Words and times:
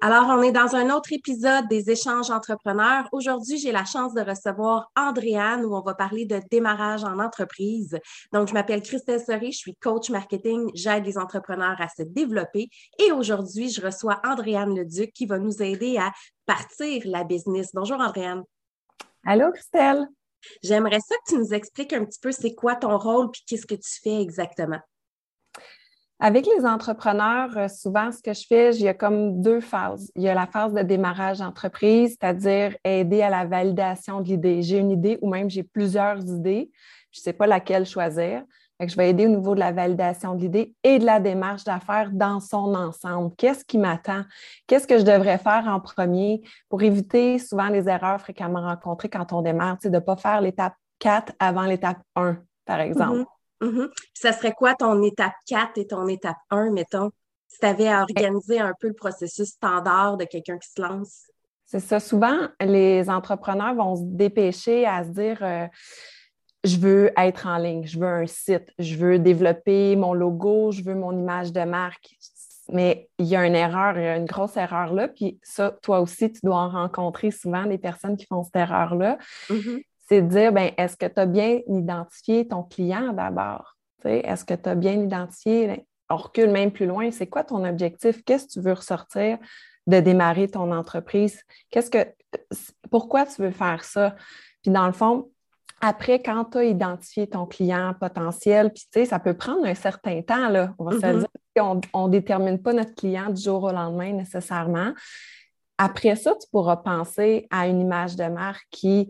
Alors, 0.00 0.26
on 0.28 0.42
est 0.42 0.52
dans 0.52 0.74
un 0.74 0.90
autre 0.90 1.12
épisode 1.12 1.68
des 1.68 1.90
échanges 1.90 2.30
entrepreneurs. 2.30 3.08
Aujourd'hui, 3.12 3.58
j'ai 3.58 3.72
la 3.72 3.84
chance 3.84 4.14
de 4.14 4.20
recevoir 4.20 4.90
Andréane 4.96 5.64
où 5.64 5.74
on 5.76 5.80
va 5.80 5.94
parler 5.94 6.24
de 6.24 6.40
démarrage 6.50 7.04
en 7.04 7.18
entreprise. 7.18 7.98
Donc, 8.32 8.48
je 8.48 8.54
m'appelle 8.54 8.82
Christelle 8.82 9.20
Sori, 9.20 9.52
je 9.52 9.58
suis 9.58 9.76
coach 9.76 10.10
marketing, 10.10 10.70
j'aide 10.74 11.04
les 11.04 11.18
entrepreneurs 11.18 11.80
à 11.80 11.88
se 11.88 12.02
développer. 12.02 12.68
Et 12.98 13.12
aujourd'hui, 13.12 13.70
je 13.70 13.80
reçois 13.80 14.20
Andréane 14.24 14.76
Leduc 14.76 15.12
qui 15.12 15.26
va 15.26 15.38
nous 15.38 15.62
aider 15.62 15.98
à 15.98 16.12
partir 16.46 17.02
la 17.06 17.24
business. 17.24 17.70
Bonjour 17.74 18.00
Andréane. 18.00 18.42
Allô 19.24 19.52
Christelle. 19.52 20.08
J'aimerais 20.62 21.00
ça 21.00 21.14
que 21.16 21.34
tu 21.34 21.38
nous 21.38 21.54
expliques 21.54 21.92
un 21.92 22.04
petit 22.04 22.18
peu 22.20 22.32
c'est 22.32 22.54
quoi 22.54 22.74
ton 22.74 22.98
rôle 22.98 23.30
puis 23.30 23.42
qu'est-ce 23.46 23.66
que 23.66 23.74
tu 23.74 24.00
fais 24.02 24.20
exactement. 24.20 24.80
Avec 26.24 26.46
les 26.46 26.64
entrepreneurs, 26.64 27.50
euh, 27.56 27.66
souvent, 27.66 28.12
ce 28.12 28.22
que 28.22 28.32
je 28.32 28.46
fais, 28.46 28.76
il 28.76 28.82
y 28.82 28.86
a 28.86 28.94
comme 28.94 29.42
deux 29.42 29.58
phases. 29.58 30.12
Il 30.14 30.22
y 30.22 30.28
a 30.28 30.34
la 30.34 30.46
phase 30.46 30.72
de 30.72 30.82
démarrage 30.82 31.40
d'entreprise, 31.40 32.10
c'est-à-dire 32.10 32.76
aider 32.84 33.22
à 33.22 33.28
la 33.28 33.44
validation 33.44 34.20
de 34.20 34.28
l'idée. 34.28 34.62
J'ai 34.62 34.78
une 34.78 34.92
idée 34.92 35.18
ou 35.20 35.28
même 35.28 35.50
j'ai 35.50 35.64
plusieurs 35.64 36.20
idées. 36.20 36.70
Je 37.10 37.18
ne 37.18 37.22
sais 37.24 37.32
pas 37.32 37.48
laquelle 37.48 37.86
choisir. 37.86 38.44
je 38.78 38.94
vais 38.94 39.10
aider 39.10 39.26
au 39.26 39.30
niveau 39.30 39.56
de 39.56 39.58
la 39.58 39.72
validation 39.72 40.36
de 40.36 40.42
l'idée 40.42 40.76
et 40.84 41.00
de 41.00 41.04
la 41.04 41.18
démarche 41.18 41.64
d'affaires 41.64 42.12
dans 42.12 42.38
son 42.38 42.72
ensemble. 42.72 43.34
Qu'est-ce 43.36 43.64
qui 43.64 43.78
m'attend? 43.78 44.22
Qu'est-ce 44.68 44.86
que 44.86 44.98
je 44.98 45.04
devrais 45.04 45.38
faire 45.38 45.64
en 45.66 45.80
premier 45.80 46.40
pour 46.68 46.82
éviter 46.82 47.40
souvent 47.40 47.66
les 47.66 47.88
erreurs 47.88 48.20
fréquemment 48.20 48.60
rencontrées 48.60 49.08
quand 49.08 49.32
on 49.32 49.42
démarre, 49.42 49.78
de 49.82 49.88
ne 49.88 49.98
pas 49.98 50.16
faire 50.16 50.40
l'étape 50.40 50.74
4 51.00 51.32
avant 51.40 51.64
l'étape 51.64 51.98
1, 52.14 52.36
par 52.64 52.78
exemple? 52.78 53.24
Mhm. 53.62 53.88
Ça 54.12 54.32
serait 54.32 54.52
quoi 54.52 54.74
ton 54.74 55.02
étape 55.02 55.34
4 55.46 55.78
et 55.78 55.86
ton 55.86 56.08
étape 56.08 56.36
1, 56.50 56.70
mettons, 56.70 57.10
si 57.48 57.58
tu 57.58 57.66
avais 57.66 57.88
à 57.88 58.02
organiser 58.02 58.58
un 58.58 58.72
peu 58.78 58.88
le 58.88 58.94
processus 58.94 59.50
standard 59.50 60.16
de 60.16 60.24
quelqu'un 60.24 60.58
qui 60.58 60.68
se 60.68 60.82
lance? 60.82 61.30
C'est 61.66 61.80
ça. 61.80 62.00
Souvent, 62.00 62.48
les 62.60 63.08
entrepreneurs 63.08 63.74
vont 63.74 63.96
se 63.96 64.02
dépêcher 64.04 64.84
à 64.84 65.04
se 65.04 65.10
dire 65.10 65.38
euh, 65.42 65.66
je 66.64 66.76
veux 66.76 67.12
être 67.16 67.46
en 67.46 67.56
ligne, 67.56 67.86
je 67.86 67.98
veux 67.98 68.06
un 68.06 68.26
site, 68.26 68.68
je 68.78 68.96
veux 68.96 69.18
développer 69.18 69.96
mon 69.96 70.12
logo, 70.12 70.72
je 70.72 70.82
veux 70.82 70.94
mon 70.94 71.12
image 71.12 71.52
de 71.52 71.62
marque. 71.62 72.10
Mais 72.68 73.08
il 73.18 73.26
y 73.26 73.36
a 73.36 73.46
une 73.46 73.54
erreur, 73.54 73.98
il 73.98 74.04
y 74.04 74.06
a 74.06 74.16
une 74.16 74.26
grosse 74.26 74.56
erreur 74.56 74.92
là. 74.92 75.08
Puis 75.08 75.38
ça, 75.42 75.70
toi 75.82 76.00
aussi, 76.00 76.32
tu 76.32 76.40
dois 76.42 76.56
en 76.56 76.70
rencontrer 76.70 77.30
souvent 77.30 77.66
des 77.66 77.78
personnes 77.78 78.16
qui 78.16 78.26
font 78.26 78.42
cette 78.42 78.56
erreur-là. 78.56 79.18
Mhm 79.48 79.82
c'est 80.12 80.20
de 80.22 80.28
dire, 80.28 80.52
ben, 80.52 80.70
est-ce 80.76 80.94
que 80.94 81.06
tu 81.06 81.18
as 81.18 81.26
bien 81.26 81.60
identifié 81.66 82.46
ton 82.46 82.62
client 82.62 83.14
d'abord? 83.14 83.78
Est-ce 84.04 84.44
que 84.44 84.52
tu 84.52 84.68
as 84.68 84.74
bien 84.74 84.92
identifié, 84.92 85.66
ben, 85.66 85.80
on 86.10 86.16
recule 86.16 86.50
même 86.50 86.70
plus 86.70 86.84
loin, 86.84 87.10
c'est 87.10 87.26
quoi 87.26 87.44
ton 87.44 87.64
objectif? 87.64 88.22
Qu'est-ce 88.24 88.46
que 88.46 88.52
tu 88.52 88.60
veux 88.60 88.74
ressortir 88.74 89.38
de 89.86 90.00
démarrer 90.00 90.48
ton 90.48 90.70
entreprise? 90.70 91.40
Qu'est-ce 91.70 91.90
que, 91.90 92.06
pourquoi 92.90 93.24
tu 93.24 93.40
veux 93.40 93.52
faire 93.52 93.84
ça? 93.84 94.14
Puis 94.62 94.70
dans 94.70 94.86
le 94.86 94.92
fond, 94.92 95.30
après, 95.80 96.20
quand 96.20 96.44
tu 96.44 96.58
as 96.58 96.64
identifié 96.64 97.26
ton 97.26 97.46
client 97.46 97.94
potentiel, 97.98 98.70
puis 98.70 98.84
tu 98.92 99.00
sais, 99.00 99.06
ça 99.06 99.18
peut 99.18 99.34
prendre 99.34 99.64
un 99.64 99.74
certain 99.74 100.20
temps, 100.20 100.50
là. 100.50 100.74
On 100.78 100.84
va 100.84 100.92
se 100.92 100.98
mm-hmm. 100.98 101.18
dire 101.20 101.80
qu'on 101.92 102.06
ne 102.06 102.12
détermine 102.12 102.60
pas 102.60 102.74
notre 102.74 102.94
client 102.94 103.30
du 103.30 103.40
jour 103.40 103.62
au 103.62 103.72
lendemain 103.72 104.12
nécessairement. 104.12 104.92
Après 105.78 106.16
ça, 106.16 106.34
tu 106.34 106.46
pourras 106.52 106.76
penser 106.76 107.48
à 107.50 107.66
une 107.66 107.80
image 107.80 108.14
de 108.14 108.24
marque 108.24 108.66
qui 108.70 109.08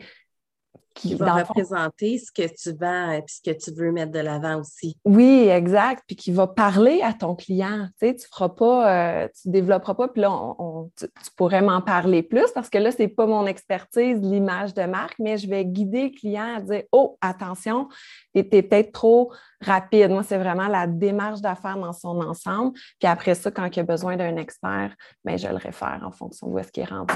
qui 0.95 1.15
va 1.15 1.35
représenter 1.35 2.19
ce 2.19 2.31
que 2.33 2.49
tu 2.49 2.77
vends 2.77 3.11
et 3.13 3.23
ce 3.27 3.41
que 3.43 3.57
tu 3.57 3.73
veux 3.73 3.93
mettre 3.93 4.13
de 4.13 4.19
l'avant 4.19 4.61
aussi. 4.61 4.97
Oui, 5.05 5.49
exact. 5.49 6.05
Puis 6.07 6.17
qui 6.17 6.33
va 6.33 6.47
parler 6.47 7.01
à 7.03 7.13
ton 7.13 7.35
client. 7.35 7.89
Tu 8.01 8.09
sais, 8.09 8.17
tu 8.17 8.27
feras 8.29 8.49
pas, 8.51 9.23
euh, 9.23 9.29
tu 9.41 9.51
développeras 9.51 9.95
pas, 9.95 10.09
puis 10.09 10.23
là, 10.23 10.55
tu, 10.97 11.07
pourrais 11.37 11.63
m'en 11.63 11.81
parler 11.81 12.23
plus 12.23 12.51
parce 12.55 12.69
que 12.69 12.79
là, 12.79 12.91
c'est 12.91 13.09
pas 13.09 13.27
mon 13.27 13.47
expertise, 13.47 14.21
l'image 14.21 14.75
de 14.75 14.83
marque, 14.83 15.19
mais 15.19 15.39
je 15.39 15.49
vais 15.49 15.65
guider 15.65 16.05
le 16.05 16.19
client 16.19 16.57
à 16.57 16.61
dire 16.61 16.83
Oh, 16.93 17.17
attention, 17.21 17.89
tu 18.35 18.41
es 18.41 18.63
peut-être 18.63 18.93
trop 18.93 19.33
rapide. 19.61 20.11
Moi, 20.11 20.23
c'est 20.23 20.39
vraiment 20.39 20.69
la 20.69 20.87
démarche 20.87 21.41
d'affaires 21.41 21.79
dans 21.79 21.93
son 21.93 22.21
ensemble. 22.21 22.73
Puis 22.99 23.09
après 23.09 23.35
ça, 23.35 23.51
quand 23.51 23.67
il 23.67 23.77
y 23.77 23.81
a 23.81 23.85
besoin 23.85 24.17
d'un 24.17 24.37
expert, 24.37 24.95
bien, 25.25 25.37
je 25.37 25.49
le 25.49 25.57
réfère 25.57 26.03
en 26.05 26.11
fonction 26.11 26.49
de 26.49 26.53
où 26.53 26.59
est-ce 26.59 26.73
qu'il 26.73 26.83
est 26.83 26.87
rendu 26.87 27.15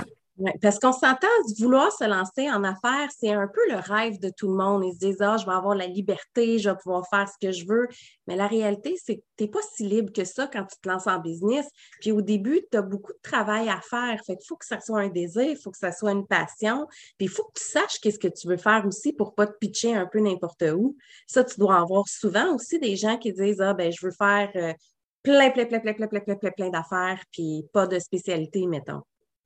parce 0.61 0.79
qu'on 0.79 0.93
s'entend, 0.93 1.27
vouloir 1.59 1.91
se 1.93 2.05
lancer 2.05 2.51
en 2.51 2.63
affaires, 2.63 3.09
c'est 3.19 3.31
un 3.31 3.49
peu 3.49 3.61
le 3.71 3.77
rêve 3.77 4.19
de 4.21 4.31
tout 4.37 4.49
le 4.49 4.57
monde. 4.57 4.85
Ils 4.85 4.93
se 4.93 4.99
disent, 4.99 5.23
ah, 5.23 5.37
je 5.39 5.47
vais 5.47 5.53
avoir 5.53 5.75
la 5.75 5.87
liberté, 5.87 6.59
je 6.59 6.69
vais 6.69 6.77
pouvoir 6.77 7.07
faire 7.09 7.27
ce 7.27 7.47
que 7.47 7.53
je 7.53 7.67
veux. 7.67 7.89
Mais 8.27 8.37
la 8.37 8.47
réalité, 8.47 8.97
c'est 9.03 9.17
que 9.17 9.23
tu 9.37 9.45
n'es 9.45 9.51
pas 9.51 9.61
si 9.75 9.85
libre 9.85 10.13
que 10.13 10.25
ça 10.25 10.47
quand 10.47 10.65
tu 10.65 10.79
te 10.81 10.89
lances 10.89 11.07
en 11.07 11.19
business. 11.21 11.67
Puis 12.01 12.13
au 12.13 12.21
début, 12.21 12.61
tu 12.71 12.77
as 12.77 12.83
beaucoup 12.83 13.13
de 13.13 13.19
travail 13.23 13.71
à 13.71 13.81
faire. 13.81 14.21
Fait 14.27 14.37
qu'il 14.37 14.47
faut 14.47 14.57
que 14.57 14.67
ça 14.67 14.81
soit 14.81 15.01
un 15.01 15.09
désir, 15.09 15.45
il 15.45 15.57
faut 15.57 15.71
que 15.71 15.79
ça 15.79 15.93
soit 15.93 16.13
une 16.13 16.27
passion. 16.27 16.87
Puis 17.17 17.27
il 17.27 17.31
faut 17.31 17.45
que 17.45 17.59
tu 17.59 17.65
saches 17.65 17.99
qu'est-ce 18.01 18.19
que 18.19 18.29
tu 18.29 18.47
veux 18.47 18.59
faire 18.59 18.85
aussi 18.87 19.15
pour 19.15 19.29
ne 19.29 19.33
pas 19.33 19.47
te 19.47 19.57
pitcher 19.59 19.95
un 19.95 20.07
peu 20.07 20.21
n'importe 20.21 20.65
où. 20.75 20.97
Ça, 21.27 21.45
tu 21.45 21.59
dois 21.59 21.79
avoir 21.79 22.07
souvent 22.09 22.55
aussi 22.55 22.79
des 22.79 22.97
gens 22.97 23.17
qui 23.17 23.33
disent, 23.33 23.63
ah, 23.63 23.73
ben, 23.73 23.91
je 23.91 24.05
veux 24.05 24.13
faire 24.13 24.51
euh, 24.57 24.75
plein, 25.23 25.51
plein, 25.51 25.65
plein, 25.65 25.81
plein, 25.81 25.95
plein, 25.95 26.07
plein, 26.09 26.21
plein, 26.21 26.37
plein, 26.37 26.51
plein 26.51 26.71
d'affaires, 26.71 27.23
puis 27.33 27.65
pas 27.73 27.87
de 27.87 27.99
spécialité, 27.99 28.67
mettons. 28.67 29.03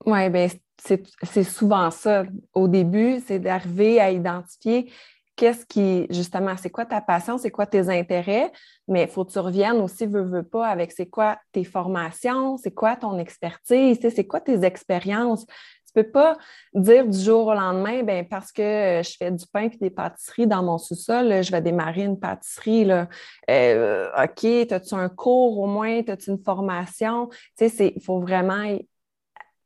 Oui, 0.07 0.31
bien, 0.31 0.49
c'est 0.79 1.45
souvent 1.45 1.91
ça. 1.91 2.25
Au 2.55 2.69
début, 2.69 3.21
c'est 3.27 3.39
d'arriver 3.39 4.01
à 4.01 4.11
identifier 4.11 4.91
qu'est-ce 5.37 5.65
qui, 5.65 6.07
justement, 6.11 6.55
c'est 6.59 6.69
quoi 6.69 6.85
ta 6.85 7.01
passion, 7.01 7.39
c'est 7.39 7.51
quoi 7.51 7.65
tes 7.65 7.89
intérêts, 7.89 8.53
mais 8.89 9.05
il 9.05 9.09
faut 9.09 9.25
que 9.25 9.33
tu 9.33 9.39
reviennes 9.39 9.79
aussi, 9.81 10.07
veux, 10.07 10.23
veux 10.23 10.43
pas, 10.43 10.69
avec 10.69 10.93
c'est 10.93 11.07
quoi 11.07 11.39
tes 11.53 11.65
formations, 11.65 12.59
c'est 12.59 12.73
quoi 12.73 12.95
ton 12.97 13.19
expertise, 13.19 13.99
c'est 14.03 14.27
quoi 14.27 14.41
tes 14.41 14.65
expériences. 14.65 15.47
Tu 15.47 15.95
peux 15.95 16.11
pas 16.11 16.37
dire 16.75 17.07
du 17.07 17.19
jour 17.19 17.47
au 17.49 17.55
lendemain, 17.55 18.03
ben 18.03 18.29
parce 18.29 18.53
que 18.53 18.61
euh, 19.01 19.03
je 19.03 19.17
fais 19.19 19.31
du 19.31 19.45
pain 19.53 19.63
et 19.63 19.77
des 19.79 19.91
pâtisseries 19.91 20.47
dans 20.47 20.63
mon 20.63 20.77
sous-sol, 20.77 21.43
je 21.43 21.51
vais 21.51 21.63
démarrer 21.63 22.03
une 22.05 22.21
pâtisserie. 22.21 22.85
Là. 22.85 23.09
Euh, 23.51 24.09
OK, 24.23 24.45
as-tu 24.45 24.95
un 24.95 25.09
cours 25.09 25.59
au 25.59 25.67
moins? 25.67 26.01
As-tu 26.07 26.31
une 26.31 26.43
formation? 26.45 27.29
Tu 27.59 27.69
sais, 27.71 27.95
il 27.97 28.03
faut 28.03 28.21
vraiment 28.21 28.77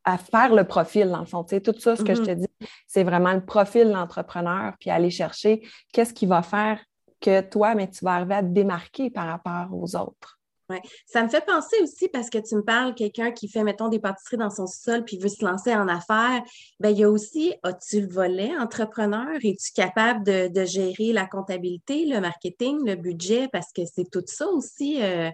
à 0.05 0.19
faire 0.19 0.55
le 0.55 0.65
profil, 0.65 1.09
dans 1.09 1.21
le 1.21 1.27
fond. 1.27 1.45
Tu 1.45 1.57
sais, 1.57 1.61
tout 1.61 1.79
ça, 1.79 1.97
ce 1.97 2.03
que 2.03 2.15
je 2.15 2.23
mm-hmm. 2.23 2.27
te 2.27 2.31
dis, 2.33 2.69
c'est 2.87 3.05
vraiment 3.05 3.33
le 3.33 3.45
profil 3.45 3.89
de 3.89 3.93
l'entrepreneur, 3.93 4.75
puis 4.79 4.91
aller 4.91 5.11
chercher 5.11 5.67
qu'est-ce 5.93 6.13
qui 6.13 6.27
va 6.27 6.43
faire 6.43 6.79
que 7.21 7.41
toi, 7.41 7.75
mais 7.75 7.91
tu 7.91 8.05
vas 8.05 8.15
arriver 8.15 8.35
à 8.35 8.43
te 8.43 8.49
démarquer 8.49 9.11
par 9.11 9.27
rapport 9.27 9.69
aux 9.73 9.97
autres. 9.97 10.39
Oui. 10.71 10.79
Ça 11.07 11.23
me 11.23 11.29
fait 11.29 11.45
penser 11.45 11.77
aussi 11.83 12.09
parce 12.09 12.31
que 12.31 12.39
tu 12.39 12.55
me 12.57 12.63
parles 12.63 12.95
quelqu'un 12.95 13.33
qui 13.33 13.49
fait, 13.49 13.63
mettons, 13.65 13.89
des 13.89 13.99
pâtisseries 13.99 14.39
dans 14.39 14.51
son 14.51 14.67
sol 14.67 15.05
puis 15.05 15.19
veut 15.19 15.29
se 15.29 15.45
lancer 15.45 15.75
en 15.75 15.89
affaires. 15.89 16.43
Bien, 16.81 16.91
il 16.91 16.99
y 16.99 17.05
a 17.05 17.11
aussi, 17.11 17.55
as-tu 17.63 18.01
le 18.01 18.09
volet 18.09 18.57
entrepreneur? 18.57 19.29
Es-tu 19.43 19.73
capable 19.75 20.25
de, 20.25 20.65
gérer 20.65 21.13
la 21.13 21.27
comptabilité, 21.27 22.07
le 22.07 22.21
marketing, 22.21 22.87
le 22.87 22.95
budget? 22.95 23.49
Parce 23.53 23.73
que 23.73 23.83
c'est 23.85 24.11
tout 24.11 24.25
ça 24.27 24.49
aussi. 24.49 25.03
Euh, 25.03 25.31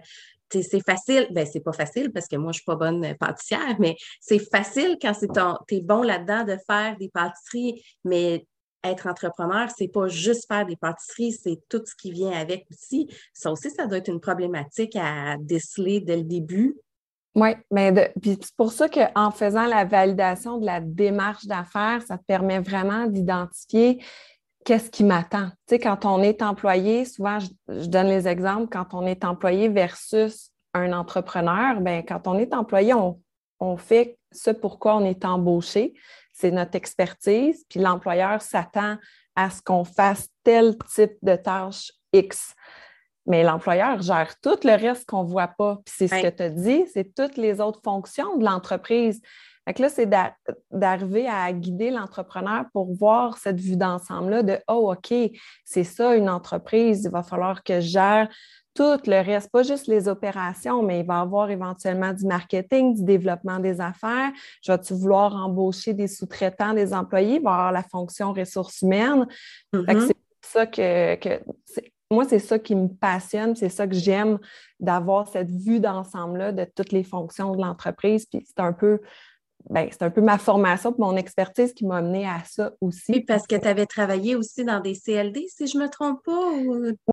c'est 0.51 0.85
facile, 0.85 1.27
ben 1.31 1.45
c'est 1.45 1.59
pas 1.61 1.73
facile 1.73 2.11
parce 2.11 2.27
que 2.27 2.35
moi 2.35 2.51
je 2.51 2.57
suis 2.57 2.65
pas 2.65 2.75
bonne 2.75 3.15
pâtissière, 3.17 3.75
mais 3.79 3.95
c'est 4.19 4.39
facile 4.39 4.97
quand 5.01 5.13
tu 5.67 5.75
es 5.75 5.81
bon 5.81 6.01
là-dedans 6.01 6.43
de 6.43 6.57
faire 6.67 6.97
des 6.97 7.09
pâtisseries, 7.09 7.83
mais 8.03 8.45
être 8.83 9.07
entrepreneur, 9.07 9.69
c'est 9.75 9.87
pas 9.87 10.07
juste 10.07 10.47
faire 10.47 10.65
des 10.65 10.75
pâtisseries, 10.75 11.33
c'est 11.33 11.59
tout 11.69 11.81
ce 11.85 11.95
qui 11.95 12.11
vient 12.11 12.31
avec 12.31 12.65
aussi. 12.71 13.07
Ça 13.33 13.51
aussi, 13.51 13.69
ça 13.69 13.85
doit 13.85 13.99
être 13.99 14.09
une 14.09 14.19
problématique 14.19 14.95
à 14.95 15.37
déceler 15.39 15.99
dès 16.01 16.17
le 16.17 16.23
début. 16.23 16.77
Oui, 17.35 17.51
mais 17.69 18.11
c'est 18.23 18.55
pour 18.57 18.73
ça 18.73 18.89
qu'en 18.89 19.31
faisant 19.31 19.65
la 19.65 19.85
validation 19.85 20.57
de 20.57 20.65
la 20.65 20.81
démarche 20.81 21.45
d'affaires, 21.45 22.01
ça 22.05 22.17
te 22.17 22.23
permet 22.25 22.59
vraiment 22.59 23.07
d'identifier 23.07 24.03
qu'est-ce 24.65 24.89
qui 24.89 25.03
m'attend? 25.03 25.49
Tu 25.67 25.75
sais, 25.75 25.79
quand 25.79 26.05
on 26.05 26.21
est 26.21 26.41
employé, 26.41 27.05
souvent, 27.05 27.39
je, 27.39 27.85
donne 27.87 28.07
les 28.07 28.27
exemples, 28.27 28.67
quand 28.69 28.93
on 28.93 29.05
est 29.05 29.23
employé 29.23 29.69
versus 29.69 30.51
un 30.73 30.93
entrepreneur, 30.93 31.79
bien, 31.81 32.01
quand 32.01 32.27
on 32.27 32.37
est 32.37 32.53
employé, 32.53 32.93
on, 32.93 33.19
on 33.59 33.77
fait 33.77 34.17
ce 34.31 34.51
pourquoi 34.51 34.95
on 34.95 35.05
est 35.05 35.25
embauché, 35.25 35.93
c'est 36.33 36.51
notre 36.51 36.75
expertise, 36.75 37.65
puis 37.69 37.79
l'employeur 37.79 38.41
s'attend 38.41 38.97
à 39.35 39.49
ce 39.49 39.61
qu'on 39.61 39.83
fasse 39.83 40.27
tel 40.43 40.77
type 40.93 41.17
de 41.21 41.35
tâche 41.35 41.91
X. 42.13 42.53
Mais 43.27 43.43
l'employeur 43.43 44.01
gère 44.01 44.39
tout 44.41 44.57
le 44.63 44.75
reste 44.75 45.07
qu'on 45.07 45.23
ne 45.23 45.29
voit 45.29 45.47
pas. 45.47 45.79
Puis 45.85 45.93
c'est 45.95 46.07
ce 46.07 46.21
que 46.21 46.35
tu 46.35 46.43
as 46.43 46.49
dit, 46.49 46.85
c'est 46.91 47.13
toutes 47.13 47.37
les 47.37 47.61
autres 47.61 47.81
fonctions 47.83 48.37
de 48.37 48.43
l'entreprise. 48.43 49.21
Fait 49.67 49.77
là, 49.79 49.89
c'est 49.89 50.09
d'arriver 50.71 51.27
à 51.27 51.51
guider 51.53 51.91
l'entrepreneur 51.91 52.65
pour 52.73 52.93
voir 52.93 53.37
cette 53.37 53.59
vue 53.59 53.77
d'ensemble-là 53.77 54.43
de 54.43 54.57
Oh, 54.67 54.91
OK, 54.91 55.13
c'est 55.63 55.83
ça 55.83 56.15
une 56.15 56.29
entreprise, 56.29 57.03
il 57.05 57.11
va 57.11 57.21
falloir 57.21 57.63
que 57.63 57.79
je 57.79 57.87
gère 57.87 58.27
tout 58.73 58.97
le 59.05 59.21
reste, 59.21 59.51
pas 59.51 59.63
juste 59.63 59.87
les 59.87 60.07
opérations, 60.07 60.81
mais 60.81 61.01
il 61.01 61.05
va 61.05 61.19
y 61.19 61.21
avoir 61.21 61.49
éventuellement 61.51 62.13
du 62.13 62.25
marketing, 62.25 62.95
du 62.95 63.03
développement 63.03 63.59
des 63.59 63.81
affaires. 63.81 64.31
Je 64.63 64.71
vais-tu 64.71 64.93
vouloir 64.93 65.35
embaucher 65.35 65.93
des 65.93 66.07
sous-traitants, 66.07 66.73
des 66.73 66.93
employés? 66.93 67.35
Il 67.35 67.43
va 67.43 67.49
y 67.49 67.53
avoir 67.53 67.71
la 67.73 67.83
fonction 67.83 68.31
ressources 68.31 68.81
humaines. 68.81 69.27
Mm-hmm. 69.73 70.07
C'est 70.07 70.15
ça 70.41 70.65
que, 70.65 71.41
moi, 72.09 72.25
c'est 72.27 72.39
ça 72.39 72.59
qui 72.59 72.75
me 72.75 72.87
passionne, 72.87 73.55
c'est 73.55 73.69
ça 73.69 73.87
que 73.87 73.95
j'aime 73.95 74.39
d'avoir 74.79 75.27
cette 75.27 75.51
vue 75.51 75.79
d'ensemble-là 75.79 76.51
de 76.51 76.65
toutes 76.65 76.93
les 76.93 77.03
fonctions 77.03 77.53
de 77.55 77.61
l'entreprise. 77.61 78.25
Puis 78.25 78.45
c'est 78.47 78.61
un 78.61 78.73
peu 78.73 79.01
ben, 79.69 79.87
c'est 79.91 80.03
un 80.03 80.09
peu 80.09 80.21
ma 80.21 80.37
formation, 80.37 80.93
mon 80.97 81.15
expertise 81.15 81.73
qui 81.73 81.85
m'a 81.85 81.97
amené 81.97 82.25
à 82.25 82.41
ça 82.45 82.71
aussi. 82.81 83.11
Oui, 83.11 83.21
parce 83.21 83.47
que 83.47 83.55
tu 83.55 83.67
avais 83.67 83.85
travaillé 83.85 84.35
aussi 84.35 84.63
dans 84.63 84.79
des 84.79 84.95
CLD, 84.95 85.45
si 85.47 85.67
je 85.67 85.77
ne 85.77 85.83
me 85.83 85.89
trompe 85.89 86.23
pas. 86.23 86.51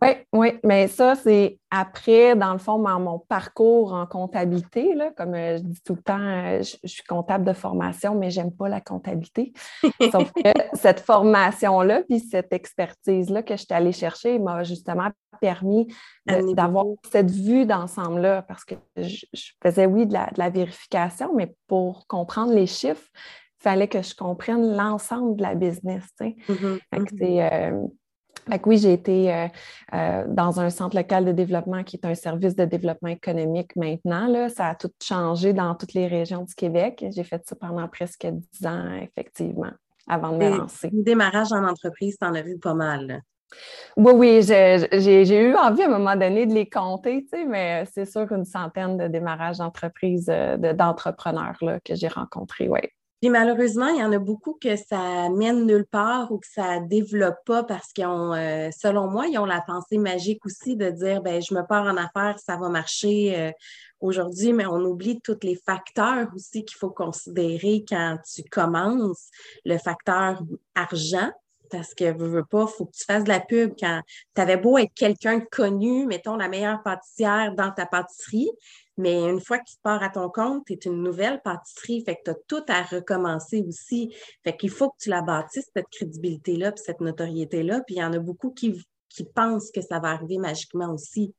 Oui, 0.03 0.09
oui, 0.33 0.59
mais 0.65 0.89
ça, 0.89 1.15
c'est 1.15 1.59
après, 1.71 2.35
dans 2.35 2.53
le 2.53 2.59
fond, 2.59 2.79
mon, 2.79 3.19
parcours 3.19 3.93
en 3.93 4.07
comptabilité. 4.07 4.95
Là, 4.95 5.11
comme 5.17 5.35
euh, 5.35 5.59
je 5.59 5.63
dis 5.63 5.81
tout 5.85 5.95
le 5.95 6.03
temps, 6.03 6.19
euh, 6.19 6.63
je, 6.63 6.89
suis 6.89 7.03
comptable 7.03 7.45
de 7.45 7.53
formation, 7.53 8.15
mais 8.15 8.31
je 8.31 8.41
n'aime 8.41 8.53
pas 8.53 8.69
la 8.69 8.81
comptabilité. 8.81 9.53
Sauf 10.13 10.33
que 10.33 10.51
cette 10.75 11.01
formation-là, 11.01 12.03
puis 12.09 12.21
cette 12.21 12.53
expertise-là 12.53 13.43
que 13.43 13.57
je 13.57 13.65
suis 13.65 13.75
allée 13.75 13.93
chercher 13.93 14.39
m'a 14.39 14.65
justement 14.65 15.11
permis 15.41 15.89
d'avoir 16.27 16.87
cette 17.11 17.31
vue 17.31 17.67
d'ensemble-là, 17.67 18.43
parce 18.43 18.65
que 18.65 18.75
je, 18.97 19.27
faisais, 19.63 19.87
oui, 19.87 20.07
de 20.07 20.15
la, 20.15 20.51
vérification, 20.51 21.35
mais 21.35 21.55
pour 21.67 22.07
comprendre 22.07 22.53
les 22.53 22.67
chiffres, 22.67 23.09
il 23.61 23.63
fallait 23.63 23.89
que 23.89 24.03
je 24.03 24.15
comprenne 24.15 24.77
l'ensemble 24.77 25.37
de 25.37 25.43
la 25.43 25.55
business. 25.55 26.05
Mm-hmm, 26.21 26.79
mm-hmm. 26.93 27.53
euh, 27.53 27.89
oui, 28.65 28.79
j'ai 28.79 28.93
été 28.93 29.33
euh, 29.33 29.47
euh, 29.95 30.25
dans 30.29 30.61
un 30.61 30.71
centre 30.71 30.97
local 30.97 31.25
de 31.25 31.33
développement 31.33 31.85
qui 31.85 31.97
est 31.97 32.07
un 32.07 32.15
service 32.15 32.57
de 32.57 32.65
développement 32.65 33.09
économique 33.09 33.75
maintenant. 33.77 34.27
Là. 34.27 34.49
Ça 34.49 34.69
a 34.69 34.75
tout 34.75 34.91
changé 35.03 35.53
dans 35.53 35.75
toutes 35.75 35.95
les 35.95 36.07
régions 36.07 36.45
du 36.45 36.55
Québec. 36.55 37.05
J'ai 37.15 37.25
fait 37.25 37.43
ça 37.47 37.57
pendant 37.57 37.89
presque 37.89 38.27
dix 38.27 38.67
ans, 38.67 38.93
effectivement, 39.03 39.73
avant 40.07 40.33
de 40.33 40.39
me 40.39 40.59
lancer. 40.59 40.91
Démarrage 40.93 41.53
en 41.53 41.65
entreprise, 41.65 42.17
tu 42.19 42.27
en 42.27 42.35
as 42.35 42.43
vu 42.43 42.59
pas 42.59 42.75
mal. 42.75 43.23
Oui, 43.97 44.13
oui, 44.15 44.43
j'ai 44.43 45.41
eu 45.41 45.55
envie 45.57 45.83
à 45.83 45.87
un 45.87 45.99
moment 45.99 46.17
donné 46.17 46.47
de 46.47 46.55
les 46.55 46.69
compter, 46.69 47.27
mais 47.47 47.85
c'est 47.93 48.05
sûr 48.05 48.27
qu'une 48.27 48.45
centaine 48.45 48.97
de 48.97 49.09
démarrages 49.09 49.59
d'entreprises, 49.59 50.29
euh, 50.29 50.57
d'entrepreneurs 50.75 51.59
que 51.85 51.95
j'ai 51.95 52.09
rencontrés, 52.09 52.69
oui. 52.69 52.81
Puis 53.21 53.31
malheureusement, 53.31 53.89
il 53.89 53.99
y 53.99 54.05
en 54.05 54.13
a 54.13 54.19
beaucoup 54.21 54.57
que 54.61 54.77
ça 54.77 55.29
mène 55.31 55.67
nulle 55.67 55.87
part 55.87 56.31
ou 56.31 56.39
que 56.39 56.47
ça 56.47 56.79
développe 56.79 57.39
pas 57.45 57.65
parce 57.65 57.93
qu'ils 57.93 58.07
ont, 58.07 58.33
euh, 58.33 58.69
selon 58.71 59.11
moi, 59.11 59.27
ils 59.27 59.39
ont 59.39 59.45
la 59.45 59.61
pensée 59.61 59.99
magique 59.99 60.47
aussi 60.47 60.77
de 60.77 60.91
dire 60.91 61.21
ben 61.21 61.43
je 61.43 61.53
me 61.53 61.67
pars 61.67 61.87
en 61.87 61.97
affaires, 61.97 62.39
ça 62.39 62.57
va 62.57 62.69
marcher 62.69 63.37
euh, 63.37 63.51
aujourd'hui, 63.99 64.53
mais 64.53 64.67
on 64.67 64.79
oublie 64.85 65.21
tous 65.21 65.39
les 65.43 65.57
facteurs 65.57 66.29
aussi 66.37 66.65
qu'il 66.65 66.79
faut 66.79 66.91
considérer 66.91 67.85
quand 67.89 68.19
tu 68.33 68.45
commences. 68.45 69.31
Le 69.65 69.79
facteur 69.79 70.41
argent, 70.77 71.33
parce 71.71 71.95
que 71.95 72.13
veux, 72.17 72.29
veux 72.29 72.45
pas, 72.45 72.67
il 72.69 72.77
faut 72.77 72.87
que 72.87 72.97
tu 72.97 73.05
fasses 73.05 73.25
de 73.25 73.29
la 73.29 73.41
pub 73.41 73.75
quand 73.79 74.01
tu 74.35 74.41
avais 74.41 74.57
beau 74.57 74.79
être 74.79 74.93
quelqu'un 74.95 75.39
de 75.39 75.45
connu, 75.51 76.07
mettons 76.07 76.37
la 76.37 76.49
meilleure 76.49 76.83
pâtissière 76.83 77.55
dans 77.55 77.71
ta 77.71 77.87
pâtisserie, 77.87 78.51
mais 78.99 79.31
une 79.31 79.41
fois 79.41 79.59
que 79.59 79.65
tu 79.65 79.77
pars 79.83 80.03
à 80.03 80.11
ton 80.11 80.29
compte, 80.29 80.65
tu 80.67 80.73
es 80.73 80.79
une 80.85 81.03
nouvelle 81.03 81.41
pâtisserie, 81.43 82.03
fait 82.05 82.17
que 82.17 82.23
tu 82.25 82.31
as 82.33 82.37
tout 82.49 82.65
à 82.69 82.83
recommencer 82.83 83.65
aussi. 83.67 84.13
Fait 84.43 84.57
qu'il 84.57 84.71
faut 84.71 84.91
que 84.91 84.97
tu 85.01 85.09
la 85.09 85.23
bâtisses, 85.23 85.71
cette 85.75 85.87
crédibilité-là, 85.91 86.73
puis 86.73 86.83
cette 86.85 87.01
notoriété-là. 87.01 87.83
Puis 87.87 87.95
il 87.95 87.99
y 87.99 88.05
en 88.05 88.13
a 88.13 88.19
beaucoup 88.19 88.51
qui, 88.51 88.85
qui 89.09 89.25
pensent 89.25 89.71
que 89.71 89.81
ça 89.81 90.01
va 90.01 90.09
arriver 90.09 90.39
magiquement 90.39 90.93
aussi. 90.93 91.33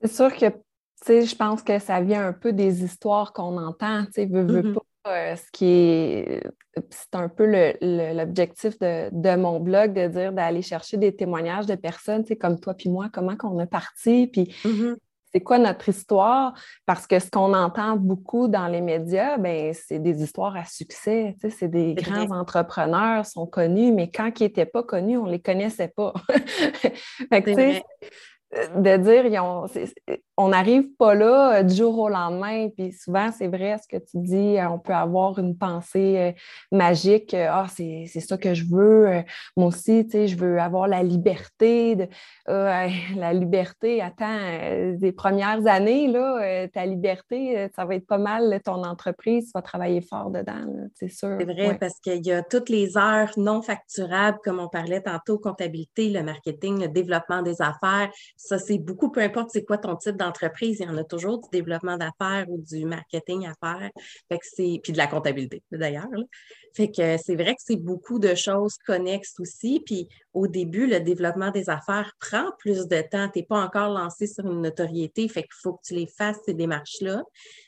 C'est 0.00 0.12
sûr 0.12 0.32
que, 0.32 0.46
tu 0.50 0.56
sais, 1.04 1.22
je 1.22 1.34
pense 1.34 1.64
que 1.64 1.80
ça 1.80 2.00
vient 2.00 2.28
un 2.28 2.32
peu 2.32 2.52
des 2.52 2.84
histoires 2.84 3.32
qu'on 3.32 3.58
entend, 3.58 4.04
tu 4.06 4.12
sais, 4.12 4.26
veux, 4.26 4.44
veux 4.44 4.62
mm-hmm. 4.62 4.74
pas 4.74 4.82
euh, 5.08 5.36
ce 5.36 5.50
qui 5.52 5.66
est, 5.66 6.42
c'est 6.90 7.14
un 7.14 7.28
peu 7.28 7.46
l'objectif 7.80 8.78
de, 8.78 9.36
mon 9.36 9.60
blog, 9.60 9.92
de 9.92 10.08
dire 10.08 10.32
d'aller 10.32 10.62
chercher 10.62 10.96
des 10.96 11.14
témoignages 11.14 11.66
de 11.66 11.74
personnes, 11.74 12.24
comme 12.40 12.58
toi 12.60 12.74
puis 12.74 12.88
moi, 12.88 13.08
comment 13.12 13.36
qu'on 13.36 13.58
a 13.58 13.66
parti, 13.66 14.26
puis 14.28 14.54
mm-hmm. 14.64 14.96
c'est 15.32 15.40
quoi 15.40 15.58
notre 15.58 15.88
histoire, 15.88 16.54
parce 16.86 17.06
que 17.06 17.18
ce 17.18 17.30
qu'on 17.30 17.54
entend 17.54 17.96
beaucoup 17.96 18.48
dans 18.48 18.68
les 18.68 18.80
médias, 18.80 19.38
ben, 19.38 19.72
c'est 19.74 19.98
des 19.98 20.22
histoires 20.22 20.56
à 20.56 20.64
succès, 20.64 21.36
c'est 21.50 21.68
des 21.68 21.94
grands 21.94 22.30
entrepreneurs, 22.30 23.26
sont 23.26 23.46
connus, 23.46 23.92
mais 23.92 24.10
quand 24.10 24.30
ils 24.40 24.44
n'étaient 24.44 24.66
pas 24.66 24.82
connus, 24.82 25.18
on 25.18 25.26
ne 25.26 25.32
les 25.32 25.40
connaissait 25.40 25.92
pas. 25.94 26.12
fait 27.32 27.82
de 28.52 28.96
dire, 28.96 29.42
on 30.38 30.48
n'arrive 30.48 30.94
pas 30.96 31.14
là 31.14 31.58
euh, 31.58 31.62
du 31.62 31.74
jour 31.74 31.98
au 31.98 32.08
lendemain. 32.08 32.68
Puis 32.70 32.92
souvent, 32.92 33.30
c'est 33.30 33.48
vrai 33.48 33.76
ce 33.82 33.88
que 33.88 34.02
tu 34.02 34.18
dis, 34.18 34.56
euh, 34.56 34.68
on 34.70 34.78
peut 34.78 34.94
avoir 34.94 35.38
une 35.38 35.58
pensée 35.58 36.16
euh, 36.16 36.32
magique. 36.70 37.34
Ah, 37.34 37.66
c'est 37.68 38.06
ça 38.06 38.38
que 38.38 38.54
je 38.54 38.64
veux. 38.70 39.24
Moi 39.56 39.66
aussi, 39.66 40.06
tu 40.06 40.12
sais, 40.12 40.28
je 40.28 40.36
veux 40.38 40.60
avoir 40.60 40.88
la 40.88 41.02
liberté. 41.02 41.96
De, 41.96 42.08
la 42.46 43.32
liberté, 43.32 44.00
attends, 44.00 44.94
des 44.94 45.12
premières 45.12 45.66
années, 45.66 46.06
là, 46.06 46.66
ta 46.68 46.86
liberté, 46.86 47.68
ça 47.74 47.84
va 47.84 47.96
être 47.96 48.06
pas 48.06 48.18
mal 48.18 48.60
ton 48.64 48.84
entreprise. 48.84 49.46
Tu 49.46 49.50
vas 49.54 49.62
travailler 49.62 50.00
fort 50.00 50.30
dedans, 50.30 50.64
c'est 50.94 51.10
sûr. 51.10 51.36
C'est 51.38 51.44
vrai, 51.44 51.76
parce 51.78 51.98
qu'il 52.00 52.24
y 52.24 52.32
a 52.32 52.42
toutes 52.42 52.68
les 52.68 52.96
heures 52.96 53.30
non 53.36 53.60
facturables, 53.60 54.38
comme 54.42 54.60
on 54.60 54.68
parlait 54.68 55.02
tantôt, 55.02 55.38
comptabilité, 55.38 56.08
le 56.10 56.22
marketing, 56.22 56.80
le 56.80 56.88
développement 56.88 57.42
des 57.42 57.60
affaires 57.60 58.10
ça, 58.38 58.56
c'est 58.56 58.78
beaucoup, 58.78 59.10
peu 59.10 59.20
importe 59.20 59.50
c'est 59.52 59.64
quoi 59.64 59.78
ton 59.78 59.96
type 59.96 60.16
d'entreprise, 60.16 60.78
il 60.78 60.86
y 60.86 60.88
en 60.88 60.96
a 60.96 61.02
toujours 61.02 61.40
du 61.40 61.48
développement 61.50 61.96
d'affaires 61.96 62.46
ou 62.48 62.62
du 62.62 62.84
marketing 62.86 63.48
à 63.48 63.54
faire. 63.60 63.90
Fait 64.28 64.38
que 64.38 64.44
c'est, 64.44 64.78
puis 64.80 64.92
de 64.92 64.96
la 64.96 65.08
comptabilité, 65.08 65.60
d'ailleurs. 65.72 66.06
Fait 66.72 66.88
que 66.88 67.16
c'est 67.16 67.34
vrai 67.34 67.56
que 67.56 67.62
c'est 67.64 67.76
beaucoup 67.76 68.20
de 68.20 68.36
choses 68.36 68.76
connexes 68.86 69.34
aussi. 69.40 69.82
Puis 69.84 70.08
au 70.34 70.46
début, 70.46 70.86
le 70.86 71.00
développement 71.00 71.50
des 71.50 71.68
affaires 71.68 72.12
prend 72.20 72.52
plus 72.60 72.86
de 72.86 73.00
temps. 73.02 73.28
Tu 73.28 73.40
n'es 73.40 73.44
pas 73.44 73.60
encore 73.60 73.90
lancé 73.90 74.28
sur 74.28 74.46
une 74.46 74.62
notoriété. 74.62 75.28
Fait 75.28 75.42
qu'il 75.42 75.58
faut 75.60 75.72
que 75.72 75.82
tu 75.84 75.94
les 75.94 76.06
fasses, 76.06 76.38
ces 76.46 76.54
démarches-là. 76.54 77.24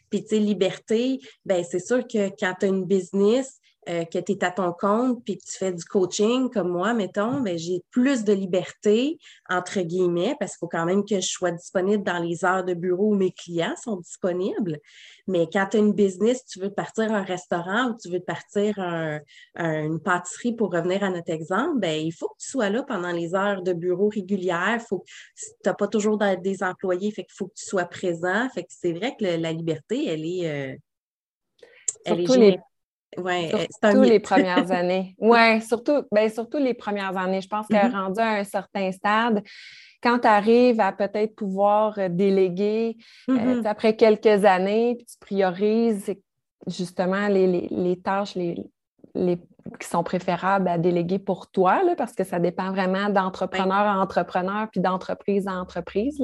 Puis, 0.09 0.23
tu 0.23 0.29
sais, 0.31 0.39
liberté, 0.39 1.21
ben 1.45 1.65
c'est 1.69 1.85
sûr 1.85 2.07
que 2.07 2.29
quand 2.39 2.55
tu 2.61 2.67
as 2.67 2.69
une 2.69 2.85
business, 2.85 3.60
euh, 3.89 4.05
que 4.05 4.19
tu 4.19 4.33
es 4.33 4.45
à 4.45 4.51
ton 4.51 4.73
compte 4.73 5.25
puis 5.25 5.39
que 5.39 5.45
tu 5.45 5.57
fais 5.57 5.73
du 5.73 5.85
coaching 5.85 6.51
comme 6.51 6.69
moi, 6.69 6.93
mettons, 6.93 7.41
ben, 7.41 7.57
j'ai 7.57 7.83
plus 7.91 8.25
de 8.25 8.33
liberté, 8.33 9.19
entre 9.49 9.81
guillemets, 9.81 10.37
parce 10.39 10.53
qu'il 10.53 10.59
faut 10.61 10.69
quand 10.69 10.85
même 10.85 11.05
que 11.05 11.21
je 11.21 11.27
sois 11.27 11.51
disponible 11.51 12.05
dans 12.05 12.19
les 12.19 12.45
heures 12.45 12.65
de 12.65 12.75
bureau 12.75 13.13
où 13.13 13.15
mes 13.15 13.33
clients 13.33 13.75
sont 13.83 13.97
disponibles. 13.97 14.79
Mais 15.27 15.49
quand 15.51 15.67
tu 15.71 15.79
as 15.79 15.81
une 15.81 15.95
business, 15.95 16.45
tu 16.45 16.61
veux 16.61 16.71
partir 16.71 17.11
un 17.11 17.23
restaurant 17.23 17.91
ou 17.91 17.97
tu 18.01 18.11
veux 18.11 18.21
partir 18.21 18.79
une 19.57 20.01
pâtisserie 20.01 20.55
pour 20.55 20.73
revenir 20.73 21.03
à 21.03 21.11
notre 21.11 21.31
exemple, 21.31 21.79
ben, 21.79 21.99
il 21.99 22.13
faut 22.13 22.29
que 22.29 22.39
tu 22.39 22.51
sois 22.51 22.69
là 22.69 22.83
pendant 22.83 23.13
les 23.13 23.35
heures 23.35 23.63
de 23.63 23.73
bureau 23.73 24.09
régulières. 24.09 24.83
Faut, 24.89 25.05
tu 25.37 25.49
n'as 25.65 25.75
pas 25.75 25.89
toujours 25.89 26.19
des 26.19 26.63
employés, 26.63 27.11
fait 27.13 27.25
qu'il 27.25 27.35
faut 27.35 27.47
que 27.47 27.55
tu 27.57 27.65
sois 27.65 27.87
présent. 27.87 28.49
Fait 28.55 28.63
que 28.63 28.69
c'est 28.71 28.93
vrai 28.93 29.15
que 29.19 29.25
la 29.25 29.53
liberté, 29.53 30.07
elle 30.07 30.25
est. 30.25 30.51
Euh, 30.51 30.77
elle 32.05 32.21
est 32.21 32.61
Ouais, 33.21 33.51
euh, 33.55 33.65
surtout 33.83 34.03
les 34.03 34.21
premières 34.31 34.71
années. 34.71 35.15
Oui, 35.19 35.61
surtout, 35.63 36.03
ben, 36.13 36.31
surtout 36.31 36.59
les 36.59 36.75
premières 36.75 37.17
années. 37.17 37.41
Je 37.41 37.49
pense 37.49 37.67
qu'elle 37.67 37.91
mm-hmm. 37.91 38.05
rendu 38.05 38.21
à 38.21 38.31
un 38.35 38.45
certain 38.45 38.91
stade, 38.93 39.43
quand 40.03 40.21
tu 40.21 40.29
arrives 40.29 40.81
à 40.81 40.93
peut-être 40.93 41.35
pouvoir 41.35 41.99
euh, 41.99 42.09
déléguer 42.09 42.97
euh, 43.29 43.35
mm-hmm. 43.35 43.67
après 43.67 43.97
quelques 43.97 44.45
années, 44.45 44.97
puis 44.97 45.07
tu 45.07 45.19
priorises 45.21 46.15
justement 46.67 47.29
les, 47.29 48.01
tâches 48.03 48.35
les, 48.35 49.39
qui 49.79 49.89
sont 49.89 50.03
préférables 50.03 50.69
à 50.69 50.79
déléguer 50.79 51.19
pour 51.19 51.51
toi, 51.51 51.81
parce 51.97 52.13
que 52.13 52.25
ça 52.25 52.39
dépend 52.39 52.71
vraiment 52.71 53.09
d'entrepreneur 53.09 53.73
à 53.73 54.01
entrepreneur, 54.01 54.69
puis 54.71 54.81
d'entreprise 54.81 55.47
à 55.47 55.53
entreprise. 55.53 56.23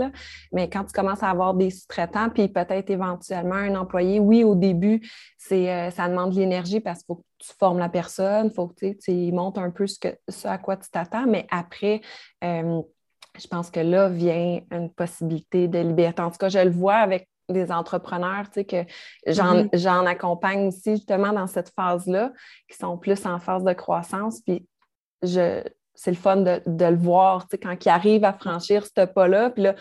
Mais 0.53 0.69
quand 0.69 0.85
tu 0.85 0.93
commences 0.93 1.23
à 1.23 1.31
avoir 1.31 1.55
des 1.55 1.71
sous-traitants, 1.71 2.31
puis 2.31 2.49
peut-être 2.49 2.91
éventuellement 2.91 3.55
un 3.55 3.75
employé, 3.75 4.21
oui, 4.21 4.45
au 4.45 4.55
début, 4.55 5.01
c'est, 5.39 5.73
euh, 5.73 5.91
ça 5.91 6.09
demande 6.09 6.33
de 6.33 6.37
l'énergie 6.37 6.81
parce 6.81 7.01
qu'il 7.01 7.07
faut 7.07 7.17
que 7.17 7.27
tu 7.39 7.53
formes 7.59 7.79
la 7.79 7.89
personne, 7.89 8.47
il 8.47 8.55
faut 8.55 8.69
que 8.69 8.93
tu 8.93 9.33
montes 9.33 9.59
un 9.59 9.71
peu 9.71 9.87
ce, 9.87 9.99
que, 9.99 10.09
ce 10.29 10.49
à 10.49 10.59
quoi 10.59 10.77
tu 10.77 10.91
t'attends, 10.91 11.27
mais 11.27 11.47
après, 11.51 12.01
euh, 12.45 12.81
je 13.39 13.47
pense 13.49 13.71
que 13.71 13.81
là 13.81 14.09
vient 14.09 14.61
une 14.71 14.91
possibilité 14.91 15.69
de 15.69 15.79
liberté. 15.79 16.23
En 16.23 16.31
tout 16.31 16.39
cas, 16.39 16.49
je 16.49 16.59
le 16.59 16.71
vois 16.71 16.97
avec 16.97 17.29
des 17.49 17.71
entrepreneurs, 17.71 18.47
tu 18.47 18.61
sais, 18.61 18.65
que 18.65 18.83
mm-hmm. 19.27 19.79
j'en 19.79 20.07
accompagne 20.07 20.67
aussi 20.67 20.97
justement 20.97 21.33
dans 21.33 21.47
cette 21.47 21.73
phase-là, 21.75 22.33
qui 22.69 22.77
sont 22.77 22.99
plus 22.99 23.25
en 23.27 23.39
phase 23.39 23.65
de 23.65 23.73
croissance. 23.73 24.41
Puis 24.41 24.67
je, 25.23 25.63
c'est 25.95 26.11
le 26.11 26.17
fun 26.17 26.37
de, 26.37 26.61
le 26.67 26.97
voir, 26.97 27.49
tu 27.49 27.53
sais, 27.53 27.59
quand 27.59 27.85
ils 27.85 27.89
arrivent 27.89 28.25
à 28.25 28.33
franchir 28.33 28.85
ce 28.87 29.05
pas-là. 29.05 29.51
Puis 29.51 29.65
là, 29.65 29.75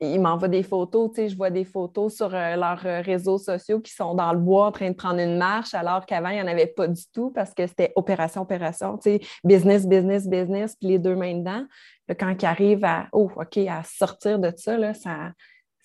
ils 0.00 0.20
m'envoient 0.20 0.48
des 0.48 0.62
photos, 0.62 1.10
tu 1.12 1.22
sais, 1.22 1.28
je 1.30 1.36
vois 1.36 1.48
des 1.48 1.64
photos 1.64 2.14
sur 2.14 2.34
euh, 2.34 2.56
leurs 2.56 2.84
euh, 2.84 3.00
réseaux 3.00 3.38
sociaux 3.38 3.80
qui 3.80 3.92
sont 3.92 4.14
dans 4.14 4.32
le 4.32 4.38
bois 4.38 4.66
en 4.66 4.72
train 4.72 4.90
de 4.90 4.94
prendre 4.94 5.20
une 5.20 5.38
marche, 5.38 5.72
alors 5.72 6.04
qu'avant, 6.04 6.28
il 6.28 6.34
n'y 6.34 6.42
en 6.42 6.46
avait 6.46 6.66
pas 6.66 6.86
du 6.86 7.02
tout 7.14 7.30
parce 7.30 7.54
que 7.54 7.66
c'était 7.66 7.92
opération, 7.96 8.42
opération, 8.42 8.98
tu 8.98 9.12
sais, 9.12 9.20
business, 9.42 9.86
business, 9.86 10.28
business, 10.28 10.76
puis 10.76 10.90
les 10.90 10.98
deux 10.98 11.16
mains 11.16 11.38
dedans. 11.38 11.64
quand 12.20 12.34
ils 12.42 12.46
arrivent 12.46 12.84
à, 12.84 13.06
oh, 13.12 13.30
OK, 13.36 13.56
à 13.56 13.82
sortir 13.84 14.38
de 14.38 14.52
ça, 14.54 14.76
là, 14.76 14.92
ça, 14.92 15.32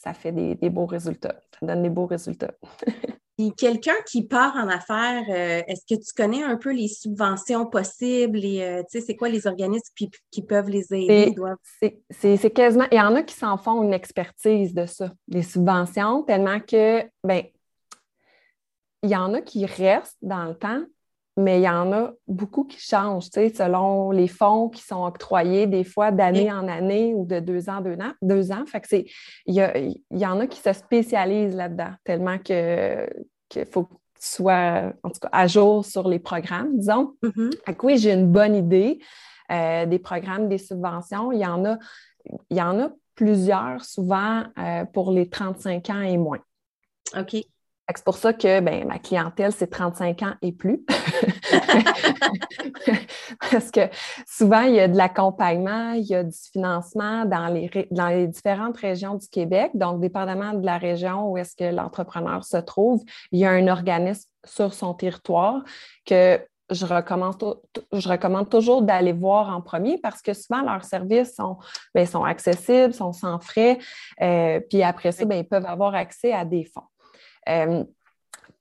ça 0.03 0.13
fait 0.13 0.31
des, 0.31 0.70
beaux 0.70 0.88
résultats. 0.88 1.36
Ça 1.60 1.65
donne 1.65 1.84
des 1.84 1.89
beaux 1.89 2.08
résultats. 2.08 2.53
quelqu'un 3.58 3.96
qui 4.05 4.27
part 4.27 4.55
en 4.55 4.67
affaires, 4.67 5.24
euh, 5.29 5.63
est-ce 5.67 5.81
que 5.88 6.00
tu 6.00 6.13
connais 6.15 6.43
un 6.43 6.58
peu 6.58 6.72
les 6.72 6.88
subventions 6.88 7.65
possibles 7.65 8.43
et 8.46 8.63
euh, 8.63 8.84
tu 8.84 9.00
sais, 9.00 9.01
c'est 9.01 9.15
quoi 9.15 9.29
les 9.29 9.48
organismes 9.48 9.93
qui, 9.96 10.41
peuvent 10.43 10.70
les 10.70 10.93
aider? 10.93 11.34
C'est 12.12 12.51
quasiment, 12.51 12.86
il 12.91 12.98
y 12.98 13.01
en 13.01 13.15
a 13.15 13.24
qui 13.24 13.34
s'en 13.34 13.58
font 13.58 13.81
une 13.81 13.93
expertise 13.93 14.75
de 14.75 14.86
ça, 14.86 15.12
des 15.27 15.41
subventions, 15.41 16.22
tellement 16.24 16.60
que, 16.60 17.03
ben, 17.24 17.43
il 19.01 19.10
y 19.10 19.15
en 19.15 19.34
a 19.34 19.41
qui 19.41 19.65
restent 19.65 20.17
dans 20.22 20.46
le 20.46 20.55
temps, 20.55 20.84
mais 21.38 21.59
il 21.59 21.63
y 21.63 21.69
en 21.69 21.91
a 21.93 22.11
beaucoup 22.27 22.65
qui 22.65 22.79
changent, 22.79 23.29
tu 23.29 23.39
sais, 23.39 23.50
selon 23.50 24.11
les 24.11 24.27
fonds 24.27 24.69
qui 24.69 24.83
sont 24.83 25.05
octroyés, 25.05 25.65
des 25.65 25.83
fois 25.83 26.11
d'année 26.11 26.51
en 26.51 26.67
année 26.67 27.13
ou 27.15 27.25
de 27.25 27.39
deux 27.39 27.69
ans, 27.69 27.81
deux 27.81 27.95
ans. 27.95 28.11
Deux 28.21 28.51
ans. 28.51 28.65
Fait 28.65 28.81
que 28.81 28.88
c'est, 28.88 29.05
il 29.45 29.55
y, 30.11 30.25
en 30.25 30.39
a 30.39 30.47
qui 30.47 30.59
se 30.59 30.73
spécialisent 30.73 31.55
là-dedans, 31.55 31.93
tellement 32.03 32.38
que 32.38 33.07
qu'il 33.47 33.65
faut 33.65 33.83
que 33.83 33.93
tu 33.93 34.27
sois, 34.27 34.93
en 35.03 35.09
tout 35.09 35.19
cas, 35.21 35.29
à 35.31 35.47
jour 35.47 35.85
sur 35.85 36.07
les 36.07 36.19
programmes, 36.19 36.77
disons. 36.77 37.15
Mm-hmm. 37.23 37.51
Fait 37.65 37.75
que 37.75 37.85
oui, 37.85 37.97
j'ai 37.97 38.13
une 38.13 38.31
bonne 38.31 38.55
idée 38.55 39.00
euh, 39.51 39.85
des 39.85 40.00
programmes, 40.00 40.47
des 40.47 40.57
subventions. 40.57 41.31
Il 41.31 41.39
y 41.39 41.45
en 41.45 41.65
a, 41.65 41.77
il 42.50 42.57
y 42.57 42.61
en 42.61 42.79
a 42.79 42.89
plusieurs, 43.15 43.83
souvent, 43.83 44.43
euh, 44.57 44.85
pour 44.85 45.11
les 45.11 45.29
35 45.29 45.89
ans 45.89 46.01
et 46.01 46.17
moins. 46.17 46.39
OK. 47.17 47.35
C'est 47.98 48.05
pour 48.05 48.17
ça 48.17 48.33
que 48.33 48.60
ben, 48.60 48.88
ma 48.88 49.00
clientèle, 49.00 49.51
c'est 49.51 49.67
35 49.67 50.24
ans 50.24 50.33
et 50.41 50.51
plus. 50.51 50.86
Parce 53.51 53.71
que 53.71 53.81
souvent, 54.27 54.62
il 54.62 54.75
y 54.75 54.79
a 54.79 54.88
de 54.88 54.98
l'accompagnement, 54.98 55.91
il 55.91 56.05
y 56.05 56.15
a 56.15 56.24
du 56.24 56.38
financement 56.51 57.25
dans 57.25 57.48
les, 57.48 57.88
dans 57.91 58.07
les 58.07 58.27
différentes 58.27 58.77
régions 58.77 59.15
du 59.15 59.27
Québec. 59.27 59.71
Donc, 59.74 60.01
dépendamment 60.01 60.53
de 60.53 60.65
la 60.65 60.77
région 60.77 61.29
où 61.29 61.38
est-ce 61.38 61.55
que 61.55 61.75
l'entrepreneur 61.75 62.43
se 62.43 62.57
trouve, 62.57 63.03
il 63.31 63.39
y 63.39 63.45
a 63.45 63.51
un 63.51 63.67
organisme 63.67 64.29
sur 64.45 64.74
son 64.74 64.93
territoire 64.93 65.63
que 66.05 66.39
je 66.71 66.86
recommande, 66.86 67.36
je 67.91 68.10
recommande 68.10 68.50
toujours 68.50 68.81
d'aller 68.81 69.12
voir 69.12 69.50
en 69.50 69.62
premier 69.62 69.98
parce 69.98 70.21
que 70.21 70.33
souvent 70.33 70.62
leurs 70.62 70.86
services 70.86 71.36
sont, 71.36 71.57
bien, 71.93 72.05
sont 72.05 72.24
accessibles, 72.24 72.93
sont 72.93 73.13
sans 73.13 73.39
frais. 73.39 73.77
Euh, 74.21 74.60
puis 74.69 74.81
après 74.81 75.12
ça, 75.12 75.25
bien, 75.25 75.38
ils 75.39 75.48
peuvent 75.48 75.65
avoir 75.65 75.93
accès 75.95 76.31
à 76.31 76.45
des 76.45 76.63
fonds. 76.63 76.81
Euh, 77.50 77.83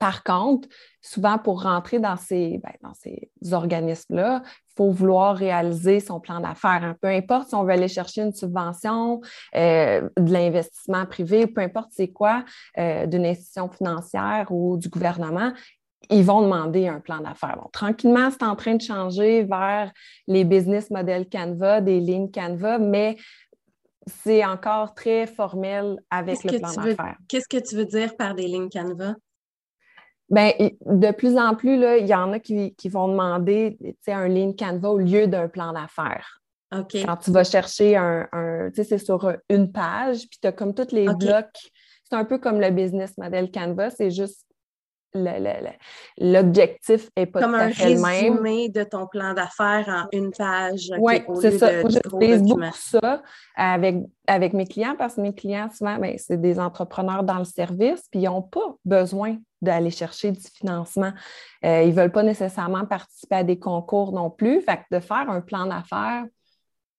par 0.00 0.24
contre, 0.24 0.66
souvent 1.02 1.36
pour 1.36 1.62
rentrer 1.62 1.98
dans 1.98 2.16
ces, 2.16 2.58
ben, 2.64 2.72
dans 2.82 2.94
ces 2.94 3.30
organismes-là, 3.52 4.42
il 4.44 4.74
faut 4.74 4.90
vouloir 4.90 5.36
réaliser 5.36 6.00
son 6.00 6.20
plan 6.20 6.40
d'affaires. 6.40 6.82
Hein. 6.82 6.96
Peu 7.02 7.08
importe 7.08 7.50
si 7.50 7.54
on 7.54 7.64
veut 7.64 7.72
aller 7.72 7.86
chercher 7.86 8.22
une 8.22 8.32
subvention, 8.32 9.20
euh, 9.54 10.08
de 10.16 10.32
l'investissement 10.32 11.04
privé, 11.04 11.46
peu 11.46 11.60
importe 11.60 11.90
c'est 11.90 12.08
quoi, 12.08 12.44
euh, 12.78 13.04
d'une 13.04 13.26
institution 13.26 13.68
financière 13.68 14.46
ou 14.50 14.78
du 14.78 14.88
gouvernement, 14.88 15.52
ils 16.08 16.24
vont 16.24 16.40
demander 16.40 16.88
un 16.88 16.98
plan 17.00 17.20
d'affaires. 17.20 17.58
tranquillement, 17.72 18.30
c'est 18.30 18.42
en 18.42 18.56
train 18.56 18.74
de 18.74 18.82
changer 18.82 19.42
vers 19.44 19.92
les 20.26 20.44
business 20.44 20.90
models 20.90 21.28
Canva, 21.28 21.82
des 21.82 22.00
lignes 22.00 22.30
Canva, 22.30 22.78
mais 22.78 23.16
c'est 24.22 24.44
encore 24.44 24.94
très 24.94 25.26
formel 25.26 25.98
avec 26.10 26.42
le 26.44 26.58
plan 26.58 26.72
d'affaires. 26.72 27.16
Qu'est-ce 27.28 27.48
que 27.48 27.56
tu 27.56 27.76
veux 27.76 27.84
dire 27.84 28.16
par 28.16 28.34
des 28.34 28.46
lignes 28.46 28.68
Canva? 28.68 29.14
Bien, 30.28 30.52
de 30.86 31.10
plus 31.10 31.36
en 31.36 31.56
plus, 31.56 31.76
là, 31.76 31.96
il 31.96 32.06
y 32.06 32.14
en 32.14 32.32
a 32.32 32.38
qui, 32.38 32.74
vont 32.84 33.08
demander 33.08 33.78
un 34.06 34.28
ligne 34.28 34.54
Canva 34.54 34.90
au 34.90 34.98
lieu 34.98 35.26
d'un 35.26 35.48
plan 35.48 35.72
d'affaires. 35.72 36.40
OK. 36.72 36.94
Quand 37.04 37.16
tu 37.16 37.32
vas 37.32 37.42
chercher 37.42 37.96
un, 37.96 38.28
tu 38.72 38.76
sais, 38.76 38.84
c'est 38.84 39.04
sur 39.04 39.32
une 39.48 39.72
page, 39.72 40.28
puis 40.28 40.38
tu 40.40 40.46
as 40.46 40.52
comme 40.52 40.74
tous 40.74 40.92
les 40.92 41.06
blocs. 41.06 41.70
C'est 42.04 42.16
un 42.16 42.24
peu 42.24 42.38
comme 42.38 42.60
le 42.60 42.70
business 42.70 43.16
model 43.18 43.50
Canva, 43.50 43.90
c'est 43.90 44.10
juste 44.10 44.44
l'objectif 45.14 47.10
n'est 47.16 47.26
pas 47.26 47.40
Comme 47.40 47.52
tout 47.52 47.58
à 47.58 47.70
fait 47.70 47.94
le 47.94 48.00
même. 48.00 48.02
Comme 48.02 48.04
un 48.04 48.10
résumé 48.10 48.68
de 48.68 48.84
ton 48.84 49.06
plan 49.06 49.34
d'affaires 49.34 49.86
en 49.88 50.16
une 50.16 50.30
page. 50.30 50.90
Oui, 50.98 51.22
c'est 51.40 51.58
ça. 51.58 51.82
J'utilise 51.88 52.42
beaucoup 52.42 52.62
ça 52.74 53.22
avec, 53.56 53.96
avec 54.26 54.52
mes 54.52 54.66
clients 54.66 54.94
parce 54.96 55.16
que 55.16 55.20
mes 55.20 55.34
clients, 55.34 55.68
souvent, 55.70 55.96
ben, 55.98 56.16
c'est 56.18 56.40
des 56.40 56.58
entrepreneurs 56.60 57.24
dans 57.24 57.38
le 57.38 57.44
service, 57.44 58.06
puis 58.10 58.20
ils 58.20 58.24
n'ont 58.24 58.42
pas 58.42 58.76
besoin 58.84 59.36
d'aller 59.60 59.90
chercher 59.90 60.32
du 60.32 60.40
financement. 60.40 61.12
Euh, 61.64 61.82
ils 61.82 61.90
ne 61.90 61.94
veulent 61.94 62.12
pas 62.12 62.22
nécessairement 62.22 62.86
participer 62.86 63.36
à 63.36 63.44
des 63.44 63.58
concours 63.58 64.12
non 64.12 64.30
plus. 64.30 64.62
Fait 64.62 64.78
que 64.78 64.96
de 64.96 65.00
faire 65.00 65.28
un 65.28 65.40
plan 65.40 65.66
d'affaires, 65.66 66.24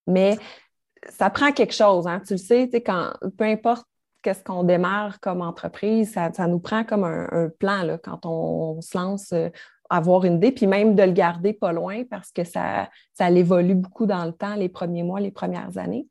mais 0.06 0.38
ça 1.10 1.30
prend 1.30 1.52
quelque 1.52 1.74
chose, 1.74 2.08
hein. 2.08 2.22
tu 2.26 2.34
le 2.34 2.38
sais, 2.38 2.70
quand, 2.86 3.14
peu 3.38 3.46
importe 3.46 3.86
qu'est-ce 4.22 4.44
qu'on 4.44 4.64
démarre 4.64 5.20
comme 5.20 5.42
entreprise, 5.42 6.14
ça, 6.14 6.48
nous 6.48 6.60
prend 6.60 6.84
comme 6.84 7.04
un, 7.04 7.50
plan 7.60 7.84
là, 7.84 7.98
quand 7.98 8.26
on, 8.26 8.82
se 8.82 8.98
lance 8.98 9.34
euh, 9.34 9.50
avoir 9.90 10.26
une 10.26 10.36
idée, 10.36 10.52
puis 10.52 10.68
même 10.68 10.96
de 10.96 11.04
le 11.04 11.12
garder 11.12 11.54
pas 11.54 11.74
loin 11.74 12.04
parce 12.10 12.32
que 12.32 12.44
ça, 12.44 12.90
ça 13.14 13.30
évolue 13.30 13.76
beaucoup 13.76 14.06
dans 14.06 14.26
le 14.26 14.32
temps, 14.32 14.56
les 14.56 14.70
premiers 14.70 15.04
mois, 15.04 15.20
les 15.20 15.32
premières 15.32 15.78
années. 15.78 16.08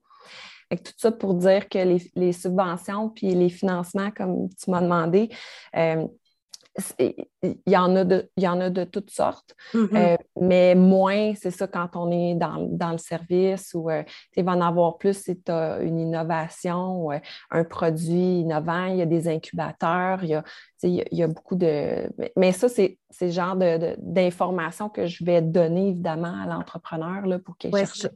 Tout 0.70 0.92
ça 0.96 1.10
pour 1.10 1.34
dire 1.34 1.68
que 1.68 1.78
les, 2.14 2.32
subventions 2.32 3.08
puis 3.08 3.34
les 3.34 3.48
financements, 3.48 4.12
comme 4.12 4.48
tu 4.50 4.70
m'as 4.70 4.80
demandé, 4.80 5.28
euh, 5.76 6.06
il 6.98 7.56
y 7.66 7.76
en 7.76 7.96
a 7.96 8.04
de, 8.04 8.30
il 8.36 8.44
y 8.44 8.48
en 8.48 8.60
a 8.60 8.70
de 8.70 8.84
toutes 8.84 9.10
sortes, 9.10 9.54
mm-hmm. 9.74 9.96
euh, 9.96 10.16
mais 10.40 10.74
moins, 10.74 11.34
c'est 11.34 11.50
ça 11.50 11.66
quand 11.66 11.96
on 11.96 12.10
est 12.10 12.34
dans, 12.34 12.68
dans 12.70 12.92
le 12.92 12.98
service 12.98 13.72
ou 13.74 13.90
euh, 13.90 14.02
il 14.36 14.44
va 14.44 14.52
en 14.52 14.60
avoir 14.60 14.98
plus 14.98 15.16
si 15.16 15.40
tu 15.40 15.50
as 15.50 15.80
une 15.80 15.98
innovation, 15.98 17.10
un 17.50 17.64
produit 17.64 18.40
innovant, 18.40 18.86
il 18.86 18.98
y 18.98 19.02
a 19.02 19.06
des 19.06 19.28
incubateurs, 19.28 20.22
il 20.22 20.30
y 20.30 20.34
a, 20.34 20.44
il 20.82 21.04
y 21.10 21.22
a 21.22 21.26
beaucoup 21.26 21.56
de. 21.56 22.10
Mais 22.36 22.52
ça, 22.52 22.68
c'est 22.68 22.98
le 23.20 23.30
genre 23.30 23.56
d'informations 23.98 24.88
que 24.88 25.06
je 25.06 25.24
vais 25.24 25.42
donner 25.42 25.88
évidemment 25.88 26.34
à 26.42 26.46
l'entrepreneur 26.46 27.22
pour 27.44 27.56
qu'il 27.56 27.74
cherche 27.74 28.06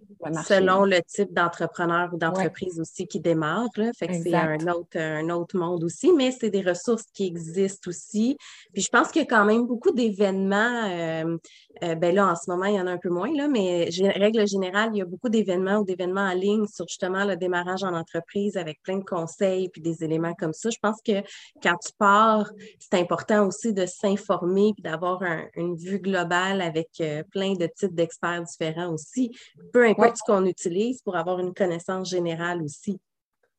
Selon 0.47 0.85
le 0.85 1.01
type 1.03 1.35
d'entrepreneur 1.35 2.15
ou 2.15 2.17
d'entreprise 2.17 2.81
aussi 2.81 3.07
qui 3.07 3.21
démarre. 3.21 3.69
Là. 3.77 3.91
Fait 3.97 4.07
que 4.07 4.15
c'est 4.15 4.35
un 4.35 4.67
autre, 4.69 4.99
un 4.99 5.29
autre 5.31 5.59
monde 5.59 5.85
aussi, 5.85 6.13
mais 6.13 6.31
c'est 6.31 6.51
des 6.51 6.63
ressources 6.63 7.05
qui 7.13 7.27
existent 7.27 7.91
aussi. 7.91 8.37
Puis 8.73 8.83
je 8.83 8.89
pense 8.89 9.11
qu'il 9.11 9.23
y 9.23 9.25
a 9.25 9.29
quand 9.29 9.45
même 9.45 9.67
beaucoup 9.67 9.91
d'événements. 9.91 10.89
Euh, 10.91 11.37
euh, 11.83 11.95
ben 11.95 12.15
là, 12.15 12.29
en 12.29 12.37
ce 12.37 12.51
moment, 12.51 12.67
il 12.67 12.75
y 12.75 12.81
en 12.81 12.87
a 12.87 12.93
un 12.93 12.99
peu 12.99 13.09
moins, 13.09 13.33
là, 13.35 13.49
mais 13.49 13.89
règle 14.17 14.47
générale, 14.47 14.91
il 14.93 14.99
y 14.99 15.03
a 15.03 15.05
beaucoup 15.05 15.29
d'événements 15.29 15.79
ou 15.79 15.85
d'événements 15.85 16.29
en 16.29 16.35
ligne 16.35 16.67
sur 16.67 16.87
justement 16.87 17.25
le 17.25 17.37
démarrage 17.37 17.83
en 17.83 17.95
entreprise 17.95 18.57
avec 18.57 18.83
plein 18.83 18.99
de 18.99 19.05
conseils 19.05 19.69
puis 19.69 19.81
des 19.81 20.05
éléments 20.05 20.35
comme 20.35 20.53
ça. 20.53 20.71
Je 20.71 20.79
pense 20.81 21.01
que 21.05 21.23
quand 21.63 21.77
tu 21.85 21.93
pars, 21.99 22.51
c'est 22.79 22.99
important 22.99 23.47
aussi 23.47 23.73
de 23.73 23.87
s'informer 23.87 24.73
puis 24.75 24.83
d'avoir 24.83 25.23
une 25.57 25.77
vue 25.77 25.99
globale 25.99 26.61
avec 26.61 26.89
euh, 27.01 27.23
plein 27.31 27.55
de 27.55 27.67
types 27.67 27.95
d'experts 27.95 28.43
différents 28.43 28.93
aussi, 28.93 29.31
peu 29.73 29.87
importe 29.87 30.17
ce 30.17 30.23
qu'on 30.27 30.47
utilise 30.47 31.03
pour 31.03 31.17
avoir 31.17 31.41
une 31.41 31.55
connaissance 31.55 32.09
générale 32.09 32.63
aussi. 32.63 32.99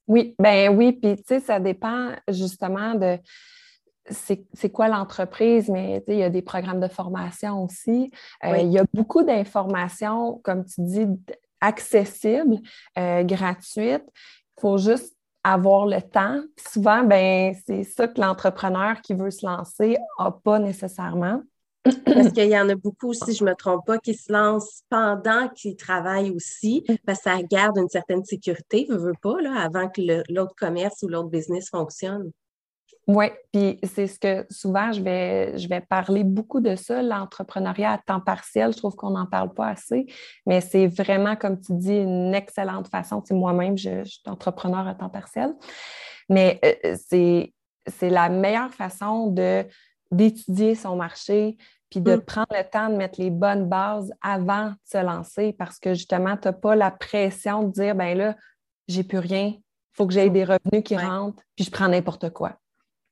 Oui, 0.08 0.36
ben 0.38 0.76
oui, 0.76 0.94
puis 0.94 1.16
tu 1.16 1.24
sais, 1.26 1.40
ça 1.40 1.60
dépend 1.60 2.12
justement 2.28 2.94
de 2.94 3.18
c'est 4.10 4.70
quoi 4.72 4.88
l'entreprise, 4.88 5.70
mais 5.70 6.04
il 6.08 6.16
y 6.16 6.24
a 6.24 6.30
des 6.30 6.42
programmes 6.42 6.80
de 6.80 6.88
formation 6.88 7.64
aussi. 7.64 8.12
Euh, 8.44 8.58
il 8.58 8.72
y 8.72 8.80
a 8.80 8.86
beaucoup 8.94 9.24
d'informations, 9.24 10.40
comme 10.44 10.66
tu 10.66 10.82
dis, 10.82 11.08
accessibles, 11.62 12.58
euh, 13.00 13.24
gratuites. 13.24 14.06
Il 14.58 14.62
faut 14.62 14.78
juste 14.78 15.16
avoir 15.44 15.86
le 15.86 16.02
temps. 16.02 16.42
souvent, 16.72 17.04
ben, 17.04 17.56
c'est 17.66 17.84
ça 17.84 18.08
que 18.08 18.20
l'entrepreneur 18.20 19.02
qui 19.02 19.14
veut 19.14 19.32
se 19.32 19.46
lancer 19.46 19.98
n'a 20.20 20.32
pas 20.32 20.60
nécessairement. 20.60 21.42
Parce 22.04 22.32
qu'il 22.32 22.50
y 22.50 22.60
en 22.60 22.68
a 22.68 22.76
beaucoup, 22.76 23.14
si 23.14 23.34
je 23.34 23.44
ne 23.44 23.52
me 23.52 23.56
trompe 23.56 23.86
pas, 23.86 24.00
qui 24.00 24.16
se 24.16 24.34
lancent 24.34 24.82
pendant 24.90 25.48
qu'ils 25.50 25.76
travaillent 25.76 26.32
aussi, 26.32 26.84
parce 27.06 27.20
que 27.20 27.30
ça 27.30 27.44
garde 27.44 27.78
une 27.78 27.90
certaine 27.90 28.26
sécurité, 28.26 28.88
ne 28.90 28.98
veut 28.98 29.14
pas, 29.22 29.40
là, 29.40 29.60
avant 29.60 29.88
que 29.88 30.02
l'autre 30.32 30.56
commerce 30.58 31.04
ou 31.04 31.08
l'autre 31.08 31.30
business 31.30 31.70
fonctionne. 31.70 32.32
Oui, 33.08 33.26
puis 33.54 33.80
c'est 33.84 34.08
ce 34.08 34.18
que 34.18 34.48
souvent 34.50 34.92
je 34.92 35.02
vais, 35.02 35.58
je 35.60 35.68
vais 35.70 35.82
parler 35.82 36.24
beaucoup 36.24 36.60
de 36.60 36.76
ça, 36.76 37.04
l'entrepreneuriat 37.04 37.92
à 37.92 37.98
temps 38.00 38.20
partiel. 38.20 38.74
Je 38.74 38.78
trouve 38.78 38.96
qu'on 38.96 39.12
n'en 39.12 39.28
parle 39.28 39.54
pas 39.54 39.68
assez, 39.68 40.08
mais 40.48 40.60
c'est 40.60 40.88
vraiment, 40.88 41.36
comme 41.36 41.60
tu 41.60 41.74
dis, 41.74 41.98
une 41.98 42.34
excellente 42.34 42.88
façon. 42.88 43.22
Tu 43.22 43.36
moi-même, 43.36 43.78
je, 43.78 44.04
suis 44.06 44.22
entrepreneur 44.26 44.88
à 44.88 44.96
temps 44.96 45.10
partiel, 45.10 45.54
mais 46.30 46.60
euh, 46.66 46.96
c'est, 47.08 47.54
c'est 47.86 48.10
la 48.10 48.30
meilleure 48.30 48.74
façon 48.74 49.28
de, 49.28 49.64
d'étudier 50.10 50.74
son 50.74 50.96
marché, 50.96 51.58
puis 51.92 52.02
de 52.02 52.16
mm. 52.16 52.22
prendre 52.22 52.56
le 52.58 52.68
temps 52.68 52.90
de 52.90 52.96
mettre 52.96 53.22
les 53.22 53.30
bonnes 53.30 53.70
bases 53.70 54.12
avant 54.24 54.70
de 54.70 54.76
se 54.84 54.98
lancer 54.98 55.54
parce 55.54 55.78
que 55.78 55.94
justement, 55.94 56.38
tu 56.38 56.48
n'as 56.48 56.54
pas 56.54 56.76
la 56.76 56.90
pression 56.90 57.64
de 57.64 57.72
dire, 57.72 57.94
ben 57.94 58.18
là, 58.18 58.36
j'ai 58.88 59.04
plus 59.04 59.20
rien, 59.20 59.54
il 59.56 59.62
faut 59.94 60.08
que 60.08 60.14
j'aie 60.14 60.32
des 60.32 60.44
revenus 60.44 60.84
qui 60.84 60.98
rentrent, 60.98 61.44
puis 61.56 61.66
je 61.66 61.72
prends 61.72 61.88
n'importe 61.88 62.32
quoi. 62.32 62.58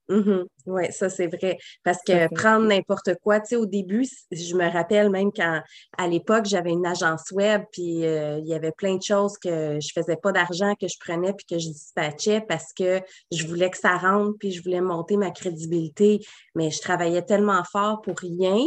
Mm-hmm. 0.09 0.45
Oui, 0.65 0.91
ça 0.91 1.09
c'est 1.09 1.27
vrai. 1.27 1.57
Parce 1.83 1.99
que 2.05 2.33
prendre 2.33 2.65
n'importe 2.65 3.15
quoi, 3.21 3.39
tu 3.39 3.49
sais, 3.49 3.55
au 3.55 3.65
début, 3.65 4.05
je 4.31 4.55
me 4.55 4.69
rappelle 4.69 5.09
même 5.09 5.31
quand 5.31 5.61
à 5.97 6.07
l'époque, 6.07 6.45
j'avais 6.45 6.71
une 6.71 6.85
agence 6.85 7.31
web, 7.31 7.63
puis 7.71 8.05
euh, 8.05 8.39
il 8.39 8.47
y 8.47 8.53
avait 8.53 8.73
plein 8.73 8.95
de 8.97 9.01
choses 9.01 9.37
que 9.37 9.79
je 9.79 9.89
faisais 9.93 10.17
pas 10.17 10.31
d'argent, 10.31 10.73
que 10.75 10.87
je 10.87 10.97
prenais, 10.99 11.33
puis 11.33 11.45
que 11.45 11.57
je 11.57 11.69
dispatchais 11.69 12.41
parce 12.41 12.73
que 12.73 13.01
je 13.31 13.47
voulais 13.47 13.69
que 13.69 13.77
ça 13.77 13.97
rentre, 13.97 14.37
puis 14.39 14.51
je 14.51 14.61
voulais 14.61 14.81
monter 14.81 15.15
ma 15.15 15.31
crédibilité. 15.31 16.19
Mais 16.55 16.69
je 16.69 16.81
travaillais 16.81 17.21
tellement 17.21 17.63
fort 17.63 18.01
pour 18.01 18.17
rien 18.17 18.59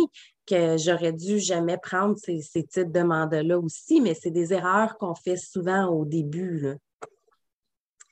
que 0.46 0.76
j'aurais 0.78 1.12
dû 1.12 1.38
jamais 1.38 1.76
prendre 1.76 2.16
ces, 2.16 2.40
ces 2.40 2.64
types 2.64 2.92
de 2.92 3.02
mandats-là 3.02 3.58
aussi, 3.58 4.00
mais 4.00 4.14
c'est 4.14 4.30
des 4.30 4.52
erreurs 4.52 4.96
qu'on 4.96 5.14
fait 5.14 5.36
souvent 5.36 5.86
au 5.88 6.04
début. 6.04 6.76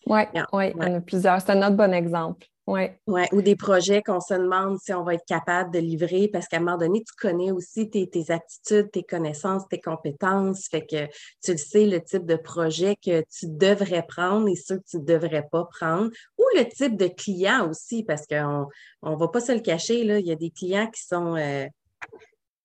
Oui, 0.06 0.20
ouais, 0.52 0.74
il 0.76 0.82
y 0.82 0.86
en 0.86 0.94
a 0.94 1.00
plusieurs. 1.00 1.40
C'est 1.40 1.52
un 1.52 1.66
autre 1.66 1.76
bon 1.76 1.94
exemple. 1.94 2.46
Ouais. 2.66 2.98
Ou 3.32 3.42
des 3.42 3.56
projets 3.56 4.02
qu'on 4.02 4.20
se 4.20 4.32
demande 4.32 4.78
si 4.80 4.94
on 4.94 5.02
va 5.02 5.14
être 5.14 5.26
capable 5.26 5.70
de 5.70 5.78
livrer 5.78 6.28
parce 6.28 6.48
qu'à 6.48 6.56
un 6.56 6.60
moment 6.60 6.78
donné, 6.78 7.02
tu 7.04 7.12
connais 7.14 7.52
aussi 7.52 7.90
tes, 7.90 8.08
tes, 8.08 8.30
aptitudes, 8.30 8.90
tes 8.90 9.02
connaissances, 9.02 9.68
tes 9.68 9.80
compétences. 9.80 10.68
Fait 10.70 10.80
que 10.80 11.06
tu 11.42 11.52
le 11.52 11.58
sais, 11.58 11.86
le 11.86 12.02
type 12.02 12.24
de 12.24 12.36
projet 12.36 12.96
que 12.96 13.20
tu 13.30 13.48
devrais 13.48 14.04
prendre 14.06 14.48
et 14.48 14.56
ceux 14.56 14.78
que 14.78 14.84
tu 14.88 14.96
ne 14.96 15.04
devrais 15.04 15.46
pas 15.52 15.68
prendre. 15.78 16.10
Ou 16.38 16.44
le 16.56 16.64
type 16.64 16.96
de 16.96 17.08
client 17.08 17.68
aussi, 17.68 18.02
parce 18.02 18.26
qu'on 18.26 18.66
ne 19.02 19.16
va 19.16 19.28
pas 19.28 19.40
se 19.40 19.52
le 19.52 19.60
cacher, 19.60 20.00
il 20.00 20.26
y 20.26 20.32
a 20.32 20.36
des 20.36 20.50
clients 20.50 20.90
qui 20.90 21.02
sont. 21.02 21.36
Euh, 21.36 21.66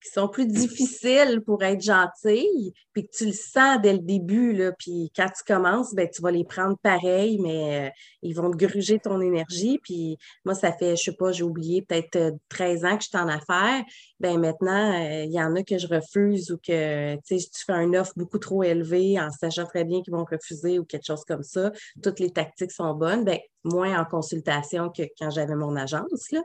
qui 0.03 0.11
sont 0.11 0.27
plus 0.27 0.47
difficiles 0.47 1.41
pour 1.45 1.63
être 1.63 1.81
gentilles, 1.81 2.73
puis 2.93 3.07
que 3.07 3.11
tu 3.15 3.25
le 3.25 3.33
sens 3.33 3.79
dès 3.81 3.93
le 3.93 3.99
début, 3.99 4.53
là, 4.53 4.71
puis 4.77 5.11
quand 5.15 5.27
tu 5.27 5.43
commences, 5.45 5.93
ben, 5.93 6.07
tu 6.09 6.21
vas 6.21 6.31
les 6.31 6.45
prendre 6.45 6.77
pareil, 6.81 7.39
mais 7.41 7.87
euh, 7.87 7.89
ils 8.21 8.33
vont 8.33 8.51
te 8.51 8.57
gruger 8.57 8.99
ton 8.99 9.19
énergie. 9.21 9.79
Puis 9.83 10.17
moi, 10.45 10.55
ça 10.55 10.71
fait, 10.71 10.95
je 10.95 11.03
sais 11.03 11.15
pas, 11.15 11.31
j'ai 11.31 11.43
oublié 11.43 11.81
peut-être 11.81 12.35
13 12.49 12.83
euh, 12.83 12.87
ans 12.87 12.97
que 12.97 13.03
je 13.03 13.09
suis 13.09 13.17
en 13.17 13.27
affaires. 13.27 13.83
Ben 14.19 14.37
maintenant, 14.39 14.93
euh, 14.93 15.23
il 15.23 15.31
y 15.31 15.41
en 15.41 15.55
a 15.55 15.63
que 15.63 15.77
je 15.77 15.87
refuse 15.87 16.51
ou 16.51 16.57
que 16.57 17.15
tu 17.15 17.39
fais 17.65 17.73
un 17.73 17.93
offre 17.93 18.13
beaucoup 18.15 18.39
trop 18.39 18.63
élevée 18.63 19.19
en 19.19 19.31
sachant 19.31 19.65
très 19.65 19.85
bien 19.85 20.01
qu'ils 20.01 20.13
vont 20.13 20.25
refuser 20.25 20.79
ou 20.79 20.85
quelque 20.85 21.05
chose 21.05 21.23
comme 21.25 21.43
ça. 21.43 21.71
Toutes 22.03 22.19
les 22.19 22.31
tactiques 22.31 22.71
sont 22.71 22.93
bonnes. 22.93 23.23
Ben, 23.23 23.39
moins 23.63 23.99
en 23.99 24.05
consultation 24.05 24.89
que 24.89 25.03
quand 25.17 25.29
j'avais 25.29 25.55
mon 25.55 25.75
agence. 25.75 26.31
Là. 26.31 26.41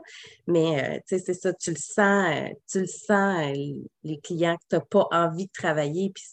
Mais 0.47 1.01
sais, 1.05 1.19
c'est 1.19 1.33
ça, 1.33 1.53
tu 1.53 1.71
le 1.71 1.77
sens, 1.77 2.49
tu 2.69 2.81
le 2.81 2.87
sens, 2.87 3.55
les 4.03 4.19
clients 4.19 4.55
que 4.55 4.63
tu 4.69 4.75
n'as 4.75 4.81
pas 4.81 5.07
envie 5.11 5.45
de 5.45 5.51
travailler, 5.51 6.11
puis 6.13 6.23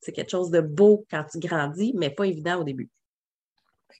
c'est 0.00 0.12
quelque 0.12 0.30
chose 0.30 0.50
de 0.50 0.60
beau 0.60 1.04
quand 1.10 1.24
tu 1.30 1.38
grandis, 1.38 1.92
mais 1.96 2.10
pas 2.10 2.26
évident 2.26 2.60
au 2.60 2.64
début. 2.64 2.90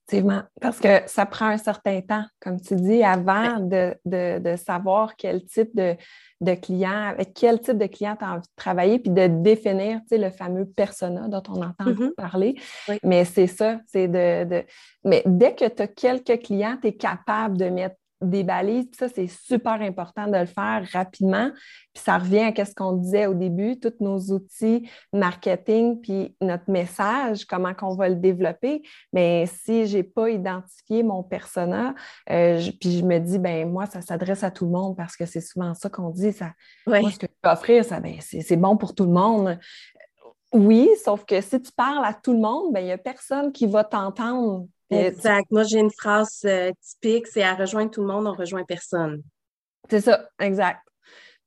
Effectivement, 0.06 0.42
parce 0.60 0.80
que 0.80 1.00
ça 1.06 1.24
prend 1.24 1.46
un 1.46 1.56
certain 1.56 2.00
temps, 2.02 2.24
comme 2.40 2.60
tu 2.60 2.74
dis, 2.76 3.02
avant 3.02 3.58
de, 3.58 4.56
savoir 4.56 5.16
quel 5.16 5.44
type 5.46 5.74
de, 5.74 5.96
de 6.42 6.54
client, 6.54 7.08
avec 7.08 7.32
quel 7.32 7.60
type 7.60 7.78
de 7.78 7.86
client 7.86 8.14
tu 8.16 8.24
as 8.24 8.32
envie 8.32 8.42
de 8.42 8.54
travailler, 8.56 8.98
puis 8.98 9.10
de 9.10 9.26
définir 9.26 10.00
le 10.10 10.30
fameux 10.30 10.66
persona 10.66 11.28
dont 11.28 11.42
on 11.48 11.62
entend 11.62 11.86
mm-hmm. 11.86 12.14
parler. 12.16 12.54
Mais 13.02 13.24
c'est 13.24 13.46
ça, 13.46 13.80
c'est 13.86 14.08
de, 14.08 14.44
de, 14.44 14.64
Mais 15.04 15.22
dès 15.24 15.54
que 15.54 15.66
tu 15.66 15.82
as 15.82 15.88
quelques 15.88 16.42
clients, 16.42 16.76
tu 16.80 16.88
es 16.88 16.92
capable 16.94 17.56
de 17.56 17.66
mettre 17.66 17.96
des 18.30 18.44
balises. 18.44 18.86
ça, 18.98 19.08
c'est 19.08 19.26
super 19.26 19.80
important 19.80 20.26
de 20.26 20.36
le 20.36 20.46
faire 20.46 20.86
rapidement. 20.92 21.50
Puis 21.92 22.02
ça 22.02 22.18
revient 22.18 22.52
à 22.56 22.64
ce 22.64 22.74
qu'on 22.74 22.92
disait 22.92 23.26
au 23.26 23.34
début, 23.34 23.78
tous 23.78 23.94
nos 24.00 24.18
outils 24.32 24.88
marketing, 25.12 26.00
puis 26.00 26.36
notre 26.40 26.70
message, 26.70 27.44
comment 27.44 27.74
qu'on 27.74 27.94
va 27.94 28.08
le 28.08 28.16
développer. 28.16 28.82
Mais 29.12 29.46
si 29.46 29.86
je 29.86 29.98
n'ai 29.98 30.02
pas 30.02 30.30
identifié 30.30 31.02
mon 31.02 31.22
persona, 31.22 31.94
euh, 32.30 32.60
puis 32.80 32.98
je 32.98 33.04
me 33.04 33.18
dis, 33.18 33.38
ben 33.38 33.70
moi, 33.70 33.86
ça 33.86 34.00
s'adresse 34.00 34.42
à 34.42 34.50
tout 34.50 34.64
le 34.64 34.72
monde 34.72 34.96
parce 34.96 35.16
que 35.16 35.26
c'est 35.26 35.40
souvent 35.40 35.74
ça 35.74 35.88
qu'on 35.88 36.10
dit. 36.10 36.32
Ça, 36.32 36.52
Moi, 36.86 37.10
ce 37.10 37.18
que 37.18 37.26
je 37.26 37.36
peux 37.40 37.50
offrir, 37.50 37.84
ça, 37.84 38.00
ben, 38.00 38.16
c'est 38.20 38.56
bon 38.56 38.76
pour 38.76 38.94
tout 38.94 39.04
le 39.04 39.12
monde. 39.12 39.58
Oui, 40.52 40.88
sauf 41.04 41.24
que 41.24 41.40
si 41.40 41.60
tu 41.60 41.72
parles 41.72 42.04
à 42.04 42.14
tout 42.14 42.32
le 42.32 42.38
monde, 42.38 42.72
ben, 42.72 42.80
il 42.80 42.86
n'y 42.86 42.92
a 42.92 42.98
personne 42.98 43.50
qui 43.50 43.66
va 43.66 43.82
t'entendre 43.82 44.66
Exact. 44.90 45.50
Moi, 45.50 45.64
j'ai 45.64 45.78
une 45.78 45.90
phrase 45.90 46.40
euh, 46.44 46.70
typique, 46.80 47.26
c'est 47.26 47.42
à 47.42 47.54
rejoindre 47.54 47.90
tout 47.90 48.02
le 48.02 48.06
monde, 48.06 48.26
on 48.26 48.34
rejoint 48.34 48.64
personne. 48.64 49.22
C'est 49.90 50.00
ça, 50.00 50.28
exact. 50.40 50.80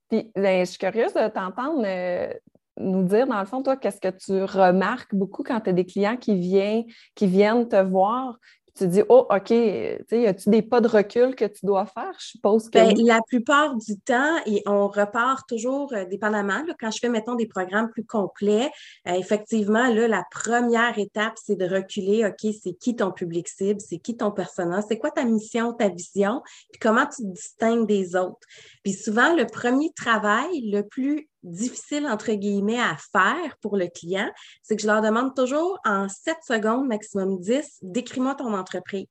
Puis, 0.09 0.31
ben, 0.35 0.65
je 0.65 0.71
suis 0.71 0.79
curieuse 0.79 1.13
de 1.13 1.27
t'entendre 1.29 1.83
euh, 1.85 2.33
nous 2.77 3.03
dire, 3.03 3.27
dans 3.27 3.39
le 3.39 3.45
fond, 3.45 3.61
toi, 3.61 3.77
qu'est-ce 3.77 3.99
que 3.99 4.09
tu 4.09 4.43
remarques 4.43 5.13
beaucoup 5.13 5.43
quand 5.43 5.59
tu 5.61 5.69
as 5.69 5.73
des 5.73 5.85
clients 5.85 6.17
qui, 6.17 6.39
viennent, 6.39 6.85
qui 7.15 7.27
viennent 7.27 7.67
te 7.67 7.81
voir 7.81 8.37
tu 8.77 8.87
dis, 8.87 9.01
oh, 9.09 9.27
OK, 9.29 9.49
y 9.49 10.27
a-tu 10.27 10.49
des 10.49 10.61
pas 10.61 10.81
de 10.81 10.87
recul 10.87 11.35
que 11.35 11.45
tu 11.45 11.65
dois 11.65 11.85
faire? 11.85 12.13
Je 12.19 12.27
suppose 12.27 12.69
que. 12.69 12.93
Bien, 12.93 13.15
la 13.15 13.21
plupart 13.27 13.75
du 13.75 13.99
temps, 13.99 14.37
et 14.45 14.61
on 14.65 14.87
repart 14.87 15.47
toujours 15.47 15.91
euh, 15.93 16.05
dépendamment. 16.05 16.63
quand 16.79 16.91
je 16.91 16.99
fais, 16.99 17.09
mettons, 17.09 17.35
des 17.35 17.47
programmes 17.47 17.89
plus 17.89 18.05
complets, 18.05 18.69
euh, 19.07 19.13
effectivement, 19.13 19.87
là, 19.87 20.07
la 20.07 20.23
première 20.31 20.97
étape, 20.97 21.33
c'est 21.43 21.55
de 21.55 21.65
reculer. 21.65 22.25
OK, 22.25 22.53
c'est 22.63 22.73
qui 22.73 22.95
ton 22.95 23.11
public 23.11 23.47
cible? 23.47 23.81
C'est 23.81 23.97
qui 23.97 24.15
ton 24.15 24.31
personnage? 24.31 24.83
C'est 24.87 24.97
quoi 24.97 25.11
ta 25.11 25.25
mission, 25.25 25.73
ta 25.73 25.89
vision? 25.89 26.41
Puis 26.71 26.79
comment 26.79 27.05
tu 27.05 27.23
te 27.23 27.27
distingues 27.27 27.87
des 27.87 28.15
autres? 28.15 28.47
Puis 28.83 28.93
souvent, 28.93 29.35
le 29.35 29.45
premier 29.45 29.91
travail, 29.95 30.69
le 30.69 30.83
plus 30.83 31.29
difficile, 31.47 32.07
entre 32.07 32.31
guillemets, 32.33 32.79
à 32.79 32.95
faire 33.11 33.57
pour 33.61 33.77
le 33.77 33.87
client, 33.87 34.29
c'est 34.61 34.75
que 34.75 34.81
je 34.81 34.87
leur 34.87 35.01
demande 35.01 35.35
toujours 35.35 35.79
en 35.85 36.07
7 36.07 36.37
secondes, 36.47 36.87
maximum 36.87 37.39
10, 37.39 37.79
décris-moi 37.81 38.35
ton 38.35 38.53
entreprise. 38.53 39.07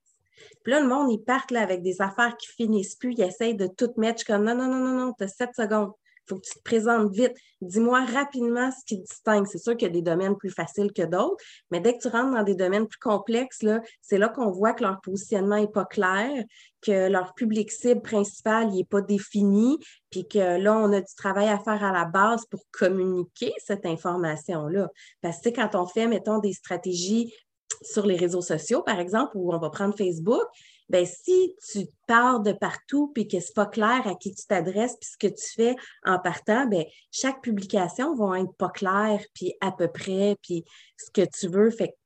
Puis 0.62 0.72
là, 0.72 0.80
le 0.80 0.88
monde, 0.88 1.10
ils 1.10 1.22
partent 1.22 1.50
là, 1.50 1.62
avec 1.62 1.82
des 1.82 2.00
affaires 2.02 2.36
qui 2.36 2.48
finissent 2.48 2.96
plus, 2.96 3.14
ils 3.14 3.22
essayent 3.22 3.56
de 3.56 3.66
tout 3.66 3.92
mettre. 3.96 4.20
Je 4.20 4.24
suis 4.24 4.32
comme 4.32 4.44
non, 4.44 4.54
non, 4.54 4.68
non, 4.68 4.78
non, 4.78 5.06
non, 5.06 5.12
tu 5.16 5.24
as 5.24 5.28
7 5.28 5.50
secondes. 5.56 5.92
Faut 6.28 6.36
que 6.36 6.46
tu 6.46 6.54
te 6.54 6.62
présentes 6.62 7.12
vite. 7.12 7.34
Dis-moi 7.60 8.04
rapidement 8.04 8.70
ce 8.70 8.84
qui 8.84 8.98
distingue. 8.98 9.46
C'est 9.46 9.58
sûr 9.58 9.76
qu'il 9.76 9.88
y 9.88 9.90
a 9.90 9.94
des 9.94 10.02
domaines 10.02 10.36
plus 10.36 10.50
faciles 10.50 10.92
que 10.92 11.02
d'autres, 11.02 11.36
mais 11.70 11.80
dès 11.80 11.96
que 11.96 12.02
tu 12.02 12.08
rentres 12.08 12.34
dans 12.34 12.42
des 12.42 12.54
domaines 12.54 12.86
plus 12.86 12.98
complexes, 12.98 13.64
c'est 14.02 14.18
là, 14.18 14.28
qu'on 14.28 14.50
voit 14.50 14.72
que 14.72 14.82
leur 14.82 15.00
positionnement 15.00 15.56
n'est 15.56 15.68
pas 15.68 15.84
clair, 15.84 16.44
que 16.82 17.08
leur 17.08 17.34
public 17.34 17.70
cible 17.70 18.02
principal 18.02 18.70
n'est 18.70 18.84
pas 18.84 19.00
défini, 19.00 19.78
puis 20.10 20.26
que 20.28 20.58
là, 20.58 20.76
on 20.76 20.92
a 20.92 21.00
du 21.00 21.14
travail 21.16 21.48
à 21.48 21.58
faire 21.58 21.82
à 21.82 21.92
la 21.92 22.04
base 22.04 22.44
pour 22.50 22.60
communiquer 22.72 23.52
cette 23.64 23.86
information-là. 23.86 24.88
Parce 25.20 25.40
que 25.40 25.48
quand 25.48 25.74
on 25.74 25.86
fait, 25.86 26.06
mettons, 26.06 26.38
des 26.38 26.52
stratégies 26.52 27.32
sur 27.82 28.06
les 28.06 28.16
réseaux 28.16 28.42
sociaux, 28.42 28.82
par 28.82 29.00
exemple, 29.00 29.32
où 29.34 29.52
on 29.52 29.58
va 29.58 29.70
prendre 29.70 29.96
Facebook, 29.96 30.44
ben 30.88 31.04
si 31.04 31.54
tu 31.68 31.86
pars 32.06 32.40
de 32.40 32.52
partout 32.52 33.10
puis 33.12 33.26
que 33.26 33.40
c'est 33.40 33.54
pas 33.54 33.66
clair 33.66 34.06
à 34.06 34.14
qui 34.14 34.34
tu 34.34 34.46
t'adresses 34.46 34.96
puis 35.00 35.10
ce 35.10 35.18
que 35.18 35.26
tu 35.26 35.54
fais 35.54 35.74
en 36.04 36.18
partant, 36.18 36.66
ben 36.66 36.84
chaque 37.10 37.42
publication 37.42 38.14
va 38.14 38.40
être 38.40 38.54
pas 38.56 38.68
claire 38.68 39.20
puis 39.34 39.54
à 39.60 39.72
peu 39.72 39.88
près 39.88 40.36
puis 40.42 40.64
ce 40.96 41.10
que 41.10 41.26
tu 41.26 41.48
veux. 41.48 41.70
Fait 41.70 41.96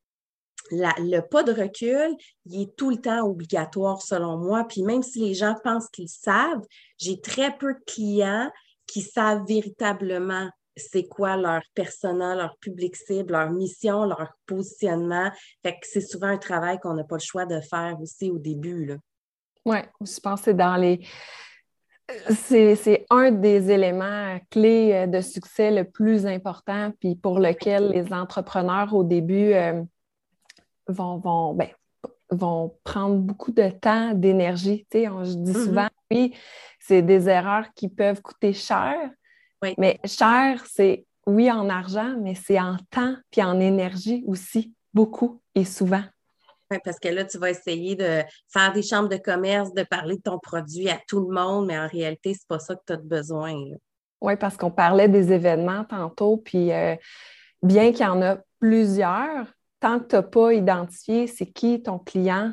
le 0.70 1.20
pas 1.20 1.42
de 1.42 1.53
recul, 1.53 2.16
il 2.46 2.62
est 2.62 2.77
tout 2.77 2.90
le 2.90 3.01
temps 3.01 3.27
obligatoire 3.27 4.03
selon 4.03 4.38
moi. 4.38 4.64
Puis 4.68 4.83
même 4.83 5.03
si 5.03 5.20
les 5.20 5.35
gens 5.35 5.57
pensent 5.64 5.88
qu'ils 5.88 6.09
savent, 6.09 6.64
j'ai 6.99 7.20
très 7.20 7.57
peu 7.57 7.75
de 7.75 7.85
clients 7.87 8.51
qui 8.87 9.03
savent 9.03 9.44
véritablement 9.46 10.49
c'est 10.76 11.06
quoi 11.06 11.37
leur 11.37 11.62
persona, 11.74 12.35
leur 12.35 12.56
public 12.59 12.96
cible, 12.96 13.33
leur 13.33 13.50
mission, 13.50 14.04
leur 14.04 14.33
positionnement. 14.46 15.30
Fait 15.62 15.72
que 15.72 15.87
c'est 15.87 16.00
souvent 16.00 16.28
un 16.28 16.38
travail 16.38 16.78
qu'on 16.78 16.94
n'a 16.94 17.04
pas 17.04 17.16
le 17.16 17.20
choix 17.20 17.46
de 17.46 17.61
faire 17.61 17.96
aussi 18.00 18.30
au 18.30 18.38
début. 18.38 18.98
Oui, 19.64 19.78
je 20.00 20.20
pense 20.20 20.40
que 20.40 20.44
c'est 20.46 20.54
dans 20.54 20.76
les. 20.76 21.00
C'est 22.30 23.06
un 23.09 23.30
des 23.30 23.70
éléments 23.70 24.40
clés 24.50 24.92
euh, 24.94 25.06
de 25.06 25.20
succès 25.20 25.70
le 25.70 25.85
plus 25.85 26.26
important, 26.26 26.92
puis 26.98 27.14
pour 27.14 27.38
lequel 27.38 27.90
les 27.90 28.12
entrepreneurs 28.12 28.92
au 28.94 29.04
début 29.04 29.52
euh, 29.52 29.80
vont, 30.88 31.18
vont, 31.18 31.54
ben, 31.54 31.68
vont 32.30 32.76
prendre 32.83 33.16
beaucoup 33.16 33.52
de 33.52 33.68
temps, 33.70 34.12
d'énergie. 34.12 34.85
Je 34.92 34.98
dis 34.98 35.52
mm-hmm. 35.52 35.64
souvent, 35.64 35.88
oui, 36.11 36.35
c'est 36.80 37.02
des 37.02 37.28
erreurs 37.28 37.66
qui 37.76 37.88
peuvent 37.88 38.22
coûter 38.22 38.52
cher, 38.54 38.96
mais 39.79 39.99
cher, 40.05 40.64
c'est 40.66 41.05
oui 41.27 41.51
en 41.51 41.68
argent, 41.68 42.16
mais 42.20 42.35
c'est 42.35 42.61
en 42.61 42.77
temps 42.90 43.14
puis 43.31 43.42
en 43.42 43.61
énergie 43.61 44.25
aussi, 44.27 44.75
beaucoup 44.92 45.40
et 45.55 45.64
souvent. 45.64 46.03
Oui, 46.70 46.79
parce 46.85 47.01
que 47.01 47.09
là, 47.09 47.25
tu 47.25 47.38
vas 47.38 47.51
essayer 47.51 47.96
de 47.96 48.23
faire 48.49 48.73
des 48.73 48.83
chambres 48.83 49.09
de 49.09 49.16
commerce, 49.16 49.75
de 49.75 49.83
parler 49.83 50.16
de 50.16 50.23
ton 50.23 50.38
produit 50.38 50.88
à 50.88 50.99
tout 51.09 51.20
le 51.29 51.35
monde, 51.35 51.66
mais 51.66 51.79
en 51.79 51.88
réalité, 51.88 52.33
c'est 52.35 52.46
pas 52.46 52.61
ça 52.61 52.77
que 52.77 52.83
tu 52.87 52.92
as 52.92 52.96
besoin. 52.96 53.55
Oui, 54.20 54.37
parce 54.37 54.57
qu'on 54.57 54.70
parlait 54.70 55.09
des 55.09 55.33
événements 55.33 55.85
tantôt, 55.85 56.37
puis 56.37 56.73
euh, 56.73 56.94
bien 57.62 57.90
qu'il 57.90 58.07
y 58.07 58.09
en 58.09 58.23
a 58.23 58.38
plusieurs, 58.61 59.46
tant 59.81 59.99
que 59.99 60.07
tu 60.07 60.16
n'as 60.16 60.23
pas 60.23 60.53
identifié 60.53 61.27
c'est 61.27 61.46
qui 61.46 61.83
ton 61.83 61.99
client, 61.99 62.53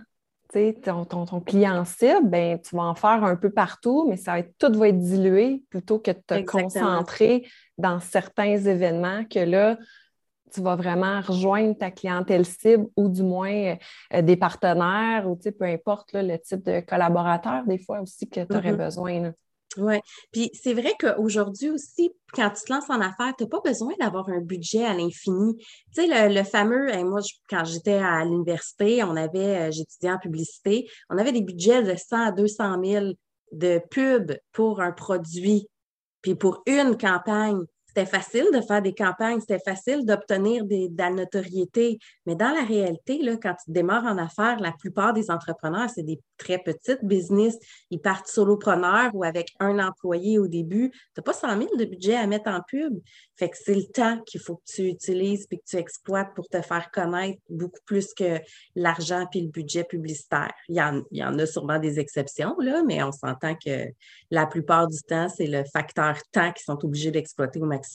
ton, 0.83 1.05
ton, 1.05 1.25
ton, 1.25 1.39
client 1.39 1.86
cible, 1.86 2.29
ben, 2.29 2.60
tu 2.60 2.75
vas 2.75 2.83
en 2.83 2.95
faire 2.95 3.23
un 3.23 3.36
peu 3.36 3.49
partout, 3.49 4.07
mais 4.07 4.17
ça 4.17 4.33
va 4.33 4.39
être, 4.39 4.53
tout 4.57 4.71
va 4.77 4.89
être 4.89 4.99
dilué 4.99 5.63
plutôt 5.69 5.99
que 5.99 6.12
de 6.12 6.17
te 6.25 6.41
concentrer 6.45 7.47
dans 7.77 7.99
certains 7.99 8.57
événements 8.57 9.23
que 9.25 9.39
là, 9.39 9.77
tu 10.53 10.62
vas 10.62 10.75
vraiment 10.75 11.21
rejoindre 11.21 11.77
ta 11.77 11.91
clientèle 11.91 12.45
cible 12.45 12.88
ou 12.95 13.10
du 13.10 13.23
moins 13.23 13.75
euh, 14.13 14.21
des 14.21 14.38
partenaires 14.38 15.29
ou 15.29 15.36
peu 15.36 15.65
importe 15.65 16.12
le 16.13 16.38
type 16.38 16.63
de 16.63 16.79
collaborateur 16.79 17.65
des 17.65 17.77
fois 17.77 18.01
aussi 18.01 18.29
que 18.29 18.41
tu 18.41 18.55
aurais 18.55 18.71
mm-hmm. 18.71 18.77
besoin. 18.77 19.31
Oui. 19.78 20.00
Puis 20.32 20.50
c'est 20.54 20.74
vrai 20.74 20.94
qu'aujourd'hui 21.00 21.70
aussi, 21.70 22.12
quand 22.34 22.50
tu 22.50 22.63
te 22.63 22.74
lances 22.74 22.90
en 22.90 23.00
affaires, 23.00 23.34
tu 23.38 23.44
n'as 23.44 23.50
pas 23.50 23.62
besoin 23.63 23.94
d'avoir 24.00 24.28
un 24.30 24.40
budget 24.40 24.84
à 24.84 24.94
l'infini. 24.94 25.56
Tu 25.96 26.08
sais, 26.08 26.30
le, 26.30 26.44
fameux, 26.44 26.88
moi, 27.04 27.22
quand 27.50 27.63
j'étais 27.63 27.94
à 27.94 28.24
l'université, 28.26 29.04
on 29.04 29.16
avait, 29.16 29.68
euh, 29.68 29.72
j'étudiais 29.72 30.12
en 30.12 30.18
publicité, 30.18 30.90
on 31.10 31.18
avait 31.18 31.32
des 31.32 31.42
budgets 31.42 31.84
de 31.84 31.96
100 31.96 32.28
à 32.28 32.32
200 32.32 32.84
000 32.84 33.06
de 33.52 33.82
pub 33.90 34.34
pour 34.52 34.82
un 34.82 34.92
produit. 34.92 35.68
Puis 36.22 36.36
pour 36.36 36.63
une 36.66 36.98
campagne, 36.98 37.62
c'était 37.97 38.10
facile 38.10 38.45
de 38.53 38.62
faire 38.62 38.81
des 38.81 38.93
campagnes, 38.93 39.39
c'était 39.39 39.60
facile 39.60 40.05
d'obtenir 40.05 40.65
de 40.65 40.88
la 40.95 41.10
notoriété. 41.10 41.97
Mais 42.27 42.36
dans 42.36 42.51
la 42.51 42.63
réalité, 42.63 43.23
là, 43.23 43.38
quand 43.41 43.55
tu 43.55 43.71
démarres 43.71 44.05
en 44.05 44.19
affaires, 44.19 44.60
la 44.60 44.71
plupart 44.71 45.13
des 45.13 45.31
entrepreneurs, 45.31 45.89
c'est 45.89 46.03
des 46.03 46.19
très 46.38 46.60
petites 46.60 47.03
business. 47.03 47.57
Ils 47.89 47.99
partent 47.99 48.27
solopreneurs 48.27 49.10
ou 49.15 49.23
avec 49.23 49.49
un 49.60 49.79
employé 49.79 50.38
au 50.38 50.47
début. 50.47 50.91
Tu 50.91 50.99
n'as 51.17 51.23
pas 51.23 51.33
100 51.33 51.57
000 51.57 51.75
de 51.75 51.86
budget 51.86 52.15
à 52.15 52.27
mettre 52.27 52.51
en 52.51 52.62
pub. 52.69 52.99
Fait 53.36 53.49
que 53.49 53.57
c'est 53.60 53.73
le 53.73 53.86
temps 53.86 54.19
qu'il 54.27 54.41
faut 54.41 54.57
que 54.57 54.71
tu 54.71 54.83
utilises 54.83 55.47
et 55.49 55.57
que 55.57 55.63
tu 55.67 55.77
exploites 55.77 56.33
pour 56.36 56.47
te 56.47 56.62
faire 56.62 56.91
connaître 56.91 57.39
beaucoup 57.49 57.81
plus 57.86 58.13
que 58.13 58.39
l'argent 58.75 59.25
puis 59.31 59.41
le 59.41 59.47
budget 59.47 59.83
publicitaire. 59.83 60.53
Il 60.69 60.75
y, 60.75 60.81
en, 60.81 61.01
il 61.12 61.17
y 61.17 61.23
en 61.23 61.38
a 61.39 61.45
sûrement 61.47 61.79
des 61.79 61.99
exceptions, 61.99 62.55
là, 62.60 62.83
mais 62.86 63.01
on 63.01 63.12
s'entend 63.12 63.55
que 63.55 63.88
la 64.29 64.45
plupart 64.45 64.88
du 64.88 64.99
temps, 65.01 65.29
c'est 65.29 65.47
le 65.47 65.63
facteur 65.73 66.17
temps 66.31 66.51
qu'ils 66.51 66.63
sont 66.63 66.83
obligés 66.83 67.12
d'exploiter 67.12 67.60
au 67.60 67.65
maximum. 67.65 67.87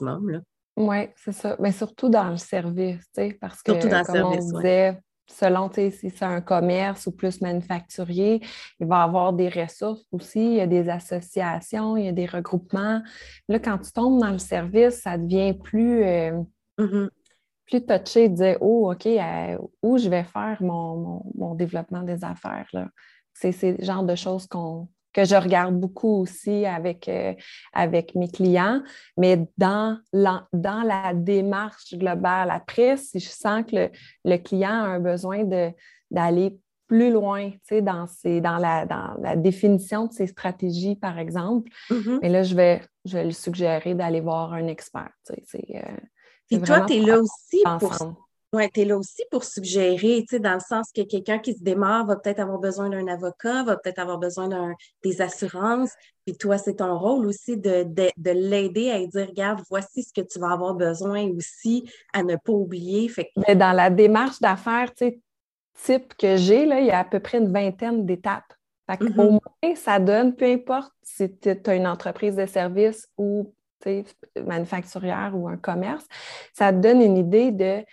Oui, 0.76 1.08
c'est 1.16 1.32
ça. 1.32 1.56
Mais 1.60 1.72
surtout 1.72 2.08
dans 2.08 2.30
le 2.30 2.36
service, 2.36 3.10
parce 3.40 3.62
que, 3.62 3.72
comme 3.72 4.04
service, 4.04 4.44
on 4.52 4.58
disait, 4.58 4.98
selon 5.26 5.70
si 5.72 5.90
c'est 6.10 6.24
un 6.24 6.40
commerce 6.40 7.06
ou 7.06 7.12
plus 7.12 7.40
manufacturier, 7.40 8.40
il 8.80 8.86
va 8.86 9.00
y 9.00 9.02
avoir 9.02 9.32
des 9.32 9.48
ressources 9.48 10.04
aussi, 10.12 10.40
il 10.40 10.54
y 10.54 10.60
a 10.60 10.66
des 10.66 10.88
associations, 10.88 11.96
il 11.96 12.06
y 12.06 12.08
a 12.08 12.12
des 12.12 12.26
regroupements. 12.26 13.02
Là, 13.48 13.58
quand 13.58 13.78
tu 13.78 13.92
tombes 13.92 14.20
dans 14.20 14.30
le 14.30 14.38
service, 14.38 15.00
ça 15.02 15.18
devient 15.18 15.54
plus, 15.54 16.04
euh, 16.04 16.42
mm-hmm. 16.78 17.08
plus 17.66 17.86
touché 17.86 18.28
de 18.28 18.34
dire 18.34 18.56
Oh, 18.60 18.92
OK, 18.92 19.06
euh, 19.06 19.58
où 19.82 19.98
je 19.98 20.08
vais 20.08 20.24
faire 20.24 20.58
mon, 20.60 21.54
développement 21.54 22.02
des 22.02 22.24
affaires. 22.24 22.68
C'est 23.34 23.52
ce 23.52 23.74
genre 23.80 24.04
de 24.04 24.14
choses 24.14 24.46
qu'on 24.46 24.88
que 25.12 25.24
je 25.24 25.34
regarde 25.34 25.78
beaucoup 25.78 26.22
aussi 26.22 26.64
avec, 26.66 27.08
euh, 27.08 27.34
avec 27.72 28.14
mes 28.14 28.28
clients. 28.28 28.82
Mais 29.16 29.46
dans 29.58 29.98
la, 30.12 30.46
dans 30.52 30.82
la 30.82 31.12
démarche 31.14 31.94
globale, 31.94 32.50
après, 32.50 32.96
si 32.96 33.20
je 33.20 33.28
sens 33.28 33.64
que 33.70 33.90
le, 34.24 34.36
client 34.38 34.70
a 34.70 34.88
un 34.88 35.00
besoin 35.00 35.44
d'aller 36.10 36.56
plus 36.86 37.10
loin 37.10 37.50
dans, 37.70 38.06
dans, 38.40 38.58
la, 38.58 38.86
dans 38.86 39.14
la 39.20 39.36
définition 39.36 40.06
de 40.06 40.12
ses 40.12 40.26
stratégies, 40.26 40.96
par 40.96 41.18
exemple, 41.18 41.70
mm-hmm. 41.90 42.18
mais 42.20 42.28
là, 42.28 42.42
je 42.42 42.54
vais, 42.54 42.82
je 43.04 43.16
vais 43.16 43.24
lui 43.24 43.34
suggérer 43.34 43.94
d'aller 43.94 44.20
voir 44.20 44.52
un 44.52 44.66
expert. 44.66 45.10
Et 45.54 45.78
euh, 45.78 46.60
toi, 46.64 46.82
tu 46.82 46.94
es 46.94 47.00
là 47.00 47.18
aussi 47.18 47.62
pour, 47.80 48.21
oui, 48.54 48.68
tu 48.70 48.80
es 48.80 48.84
là 48.84 48.98
aussi 48.98 49.22
pour 49.30 49.44
suggérer, 49.44 50.20
tu 50.28 50.36
sais, 50.36 50.38
dans 50.38 50.52
le 50.52 50.60
sens 50.60 50.92
que 50.94 51.00
quelqu'un 51.02 51.38
qui 51.38 51.54
se 51.54 51.62
démarre 51.62 52.04
va 52.04 52.16
peut-être 52.16 52.40
avoir 52.40 52.58
besoin 52.58 52.90
d'un 52.90 53.06
avocat, 53.06 53.62
va 53.62 53.76
peut-être 53.76 53.98
avoir 53.98 54.18
besoin 54.18 54.48
d'un, 54.48 54.74
des 55.02 55.22
assurances. 55.22 55.92
Puis 56.26 56.36
toi, 56.36 56.58
c'est 56.58 56.76
ton 56.76 56.98
rôle 56.98 57.26
aussi 57.26 57.56
de, 57.56 57.84
de, 57.84 58.30
l'aider 58.30 58.90
à 58.90 58.98
dire, 59.06 59.26
regarde, 59.26 59.62
voici 59.70 60.02
ce 60.02 60.12
que 60.12 60.26
tu 60.26 60.38
vas 60.38 60.52
avoir 60.52 60.74
besoin 60.74 61.30
aussi 61.30 61.90
à 62.12 62.22
ne 62.22 62.36
pas 62.36 62.52
oublier. 62.52 63.08
Fait 63.08 63.30
Mais 63.48 63.56
dans 63.56 63.72
la 63.72 63.88
démarche 63.88 64.38
d'affaires, 64.40 64.92
tu 64.94 65.06
sais, 65.06 65.20
type 65.84 66.14
que 66.14 66.36
j'ai, 66.36 66.66
là, 66.66 66.80
il 66.80 66.86
y 66.86 66.90
a 66.90 66.98
à 66.98 67.04
peu 67.04 67.20
près 67.20 67.38
une 67.38 67.50
vingtaine 67.50 68.04
d'étapes. 68.04 68.52
Fait 68.86 69.02
mm-hmm. 69.02 69.20
Au 69.20 69.30
moins, 69.30 69.74
ça 69.76 69.98
donne, 69.98 70.36
peu 70.36 70.44
importe 70.44 70.92
si 71.02 71.34
tu 71.38 71.48
as 71.48 71.74
une 71.74 71.86
entreprise 71.86 72.36
de 72.36 72.44
service 72.44 73.08
ou 73.16 73.54
manufacturière 74.46 75.32
ou 75.34 75.48
un 75.48 75.56
commerce, 75.56 76.06
ça 76.52 76.72
te 76.72 76.78
donne 76.78 77.00
une 77.00 77.16
idée 77.16 77.50
de 77.50 77.84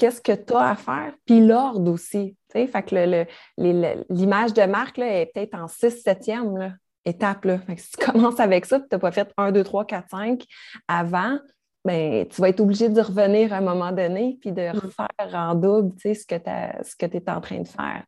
qu'est-ce 0.00 0.22
que 0.22 0.32
tu 0.32 0.54
as 0.54 0.70
à 0.70 0.74
faire, 0.76 1.12
puis 1.26 1.46
l'ordre 1.46 1.92
aussi. 1.92 2.34
Fait 2.50 2.66
que 2.66 3.26
l'image 3.58 4.54
de 4.54 4.62
marque 4.62 4.96
là, 4.96 5.20
est 5.20 5.26
peut-être 5.26 5.54
en 5.54 5.68
6 5.68 6.02
7e 6.04 6.72
étape. 7.04 7.44
Là. 7.44 7.58
si 7.76 7.92
tu 7.92 8.06
commences 8.10 8.40
avec 8.40 8.64
ça, 8.64 8.80
tu 8.80 8.86
n'as 8.90 8.98
pas 8.98 9.12
fait 9.12 9.30
1, 9.36 9.52
2, 9.52 9.62
3, 9.62 9.84
4, 9.84 10.08
5 10.10 10.44
avant, 10.88 11.38
ben, 11.84 12.26
tu 12.26 12.40
vas 12.40 12.48
être 12.48 12.60
obligé 12.60 12.88
de 12.88 13.00
revenir 13.00 13.52
à 13.52 13.58
un 13.58 13.60
moment 13.60 13.92
donné 13.92 14.38
puis 14.40 14.52
de 14.52 14.72
mm. 14.72 14.78
refaire 14.78 15.34
en 15.34 15.54
double 15.54 15.92
ce 16.02 16.26
que 16.96 17.06
tu 17.06 17.16
es 17.16 17.30
en 17.30 17.40
train 17.42 17.60
de 17.60 17.68
faire. 17.68 18.02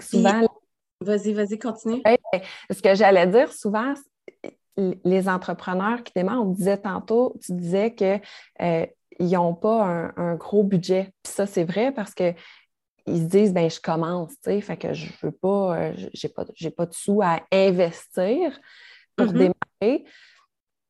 Souvent, 0.00 0.46
vas-y, 1.02 1.34
vas-y, 1.34 1.58
continue. 1.58 2.02
ce 2.70 2.82
que 2.82 2.94
j'allais 2.94 3.26
dire, 3.26 3.52
souvent, 3.52 3.94
les 5.04 5.28
entrepreneurs 5.28 6.02
qui 6.02 6.12
démarrent, 6.14 6.42
on 6.42 6.52
disait 6.52 6.78
tantôt, 6.78 7.36
tu 7.44 7.52
disais 7.52 7.92
que 7.94 8.18
euh, 8.62 8.86
ils 9.18 9.30
n'ont 9.32 9.54
pas 9.54 10.12
un, 10.16 10.34
gros 10.36 10.62
budget. 10.62 11.12
Puis 11.22 11.32
ça, 11.32 11.46
c'est 11.46 11.64
vrai 11.64 11.92
parce 11.92 12.14
qu'ils 12.14 12.34
se 13.06 13.24
disent, 13.24 13.52
ben 13.52 13.70
je 13.70 13.80
commence, 13.80 14.30
tu 14.30 14.50
sais, 14.50 14.60
fait 14.60 14.76
que 14.76 14.94
je 14.94 15.06
veux 15.22 15.32
pas, 15.32 15.78
euh, 15.78 15.92
j'ai 16.12 16.28
pas, 16.28 16.44
pas 16.76 16.86
de 16.86 16.94
sous 16.94 17.20
à 17.22 17.40
investir 17.52 18.58
pour 19.16 19.26
mm-hmm. 19.26 19.52
démarrer. 19.80 20.04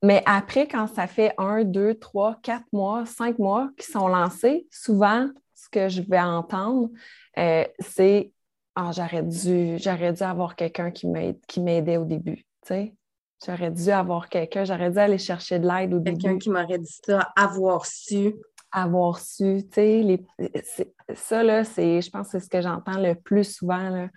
Mais 0.02 0.22
après, 0.26 0.68
quand 0.68 0.86
ça 0.86 1.06
fait 1.06 1.34
un, 1.38 1.64
deux, 1.64 1.94
trois, 1.94 2.38
quatre 2.42 2.66
mois, 2.72 3.04
cinq 3.06 3.38
mois 3.38 3.70
qui 3.76 3.90
sont 3.90 4.06
lancés, 4.06 4.66
souvent, 4.70 5.28
ce 5.54 5.68
que 5.68 5.88
je 5.88 6.02
vais 6.02 6.20
entendre, 6.20 6.90
euh, 7.36 7.64
c'est 7.80 8.32
Ah, 8.76 8.92
j'aurais 8.92 9.24
dû, 9.24 9.78
j'aurais 9.78 10.12
dû 10.12 10.22
avoir 10.22 10.54
quelqu'un 10.54 10.92
qui 10.92 11.08
m'aidait 11.08 11.96
au 11.96 12.04
début. 12.04 12.36
Tu 12.62 12.68
sais? 12.68 12.94
J'aurais 13.44 13.70
dû 13.70 13.90
avoir 13.90 14.29
quelqu'un, 14.29 14.64
j'aurais 14.64 14.90
dû 14.90 14.98
aller 14.98 15.18
chercher 15.18 15.59
de 15.59 15.68
l'aide 15.68 15.90
début. 15.90 16.18
Quelqu'un 16.18 16.38
qui 16.38 16.51
m'aurait 16.51 16.79
dit 16.79 16.98
ça, 17.05 17.33
avoir 17.37 17.87
su. 17.87 18.35
Avoir 18.70 19.18
su, 19.18 19.62
tu 19.72 19.74
sais, 19.74 20.27
ça, 21.14 21.42
là, 21.42 21.64
c'est, 21.64 22.03
je 22.03 22.11
pense 22.11 22.27
que 22.27 22.33
c'est 22.33 22.44
ce 22.44 22.51
que 22.51 22.61
j'entends 22.61 22.98
le 22.98 23.14
plus 23.14 23.44
souvent, 23.44 23.88
là, 23.88 24.09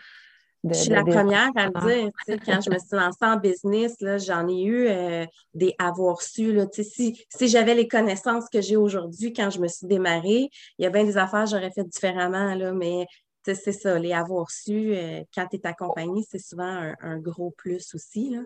je 0.63 0.73
suis 0.73 0.89
la 0.91 1.03
première 1.03 1.49
à 1.55 1.67
le 1.67 1.87
dire. 1.87 2.11
Quand 2.45 2.61
je 2.61 2.69
me 2.69 2.77
suis 2.77 2.95
lancée 2.95 3.17
en 3.21 3.37
business, 3.37 3.95
j'en 4.25 4.47
ai 4.47 4.61
eu 4.63 4.87
euh, 4.87 5.25
des 5.53 5.73
avoir 5.79 6.21
su. 6.21 6.53
Là, 6.53 6.65
si 6.71 7.25
si 7.29 7.47
j'avais 7.47 7.73
les 7.73 7.87
connaissances 7.87 8.47
que 8.47 8.61
j'ai 8.61 8.75
aujourd'hui 8.75 9.33
quand 9.33 9.49
je 9.49 9.59
me 9.59 9.67
suis 9.67 9.87
démarrée, 9.87 10.49
il 10.77 10.83
y 10.83 10.85
a 10.85 10.89
bien 10.89 11.03
des 11.03 11.17
affaires 11.17 11.45
que 11.45 11.51
j'aurais 11.51 11.71
fait 11.71 11.83
différemment, 11.83 12.53
là, 12.53 12.73
mais 12.73 13.07
c'est 13.43 13.71
ça, 13.71 13.97
les 13.97 14.13
avoir 14.13 14.51
su, 14.51 14.93
euh, 14.93 15.23
quand 15.33 15.47
tu 15.49 15.55
es 15.57 15.65
accompagné, 15.65 16.23
c'est 16.29 16.37
souvent 16.37 16.63
un, 16.63 16.95
un, 17.01 17.17
gros 17.17 17.51
plus 17.57 17.95
aussi. 17.95 18.29
Là. 18.29 18.41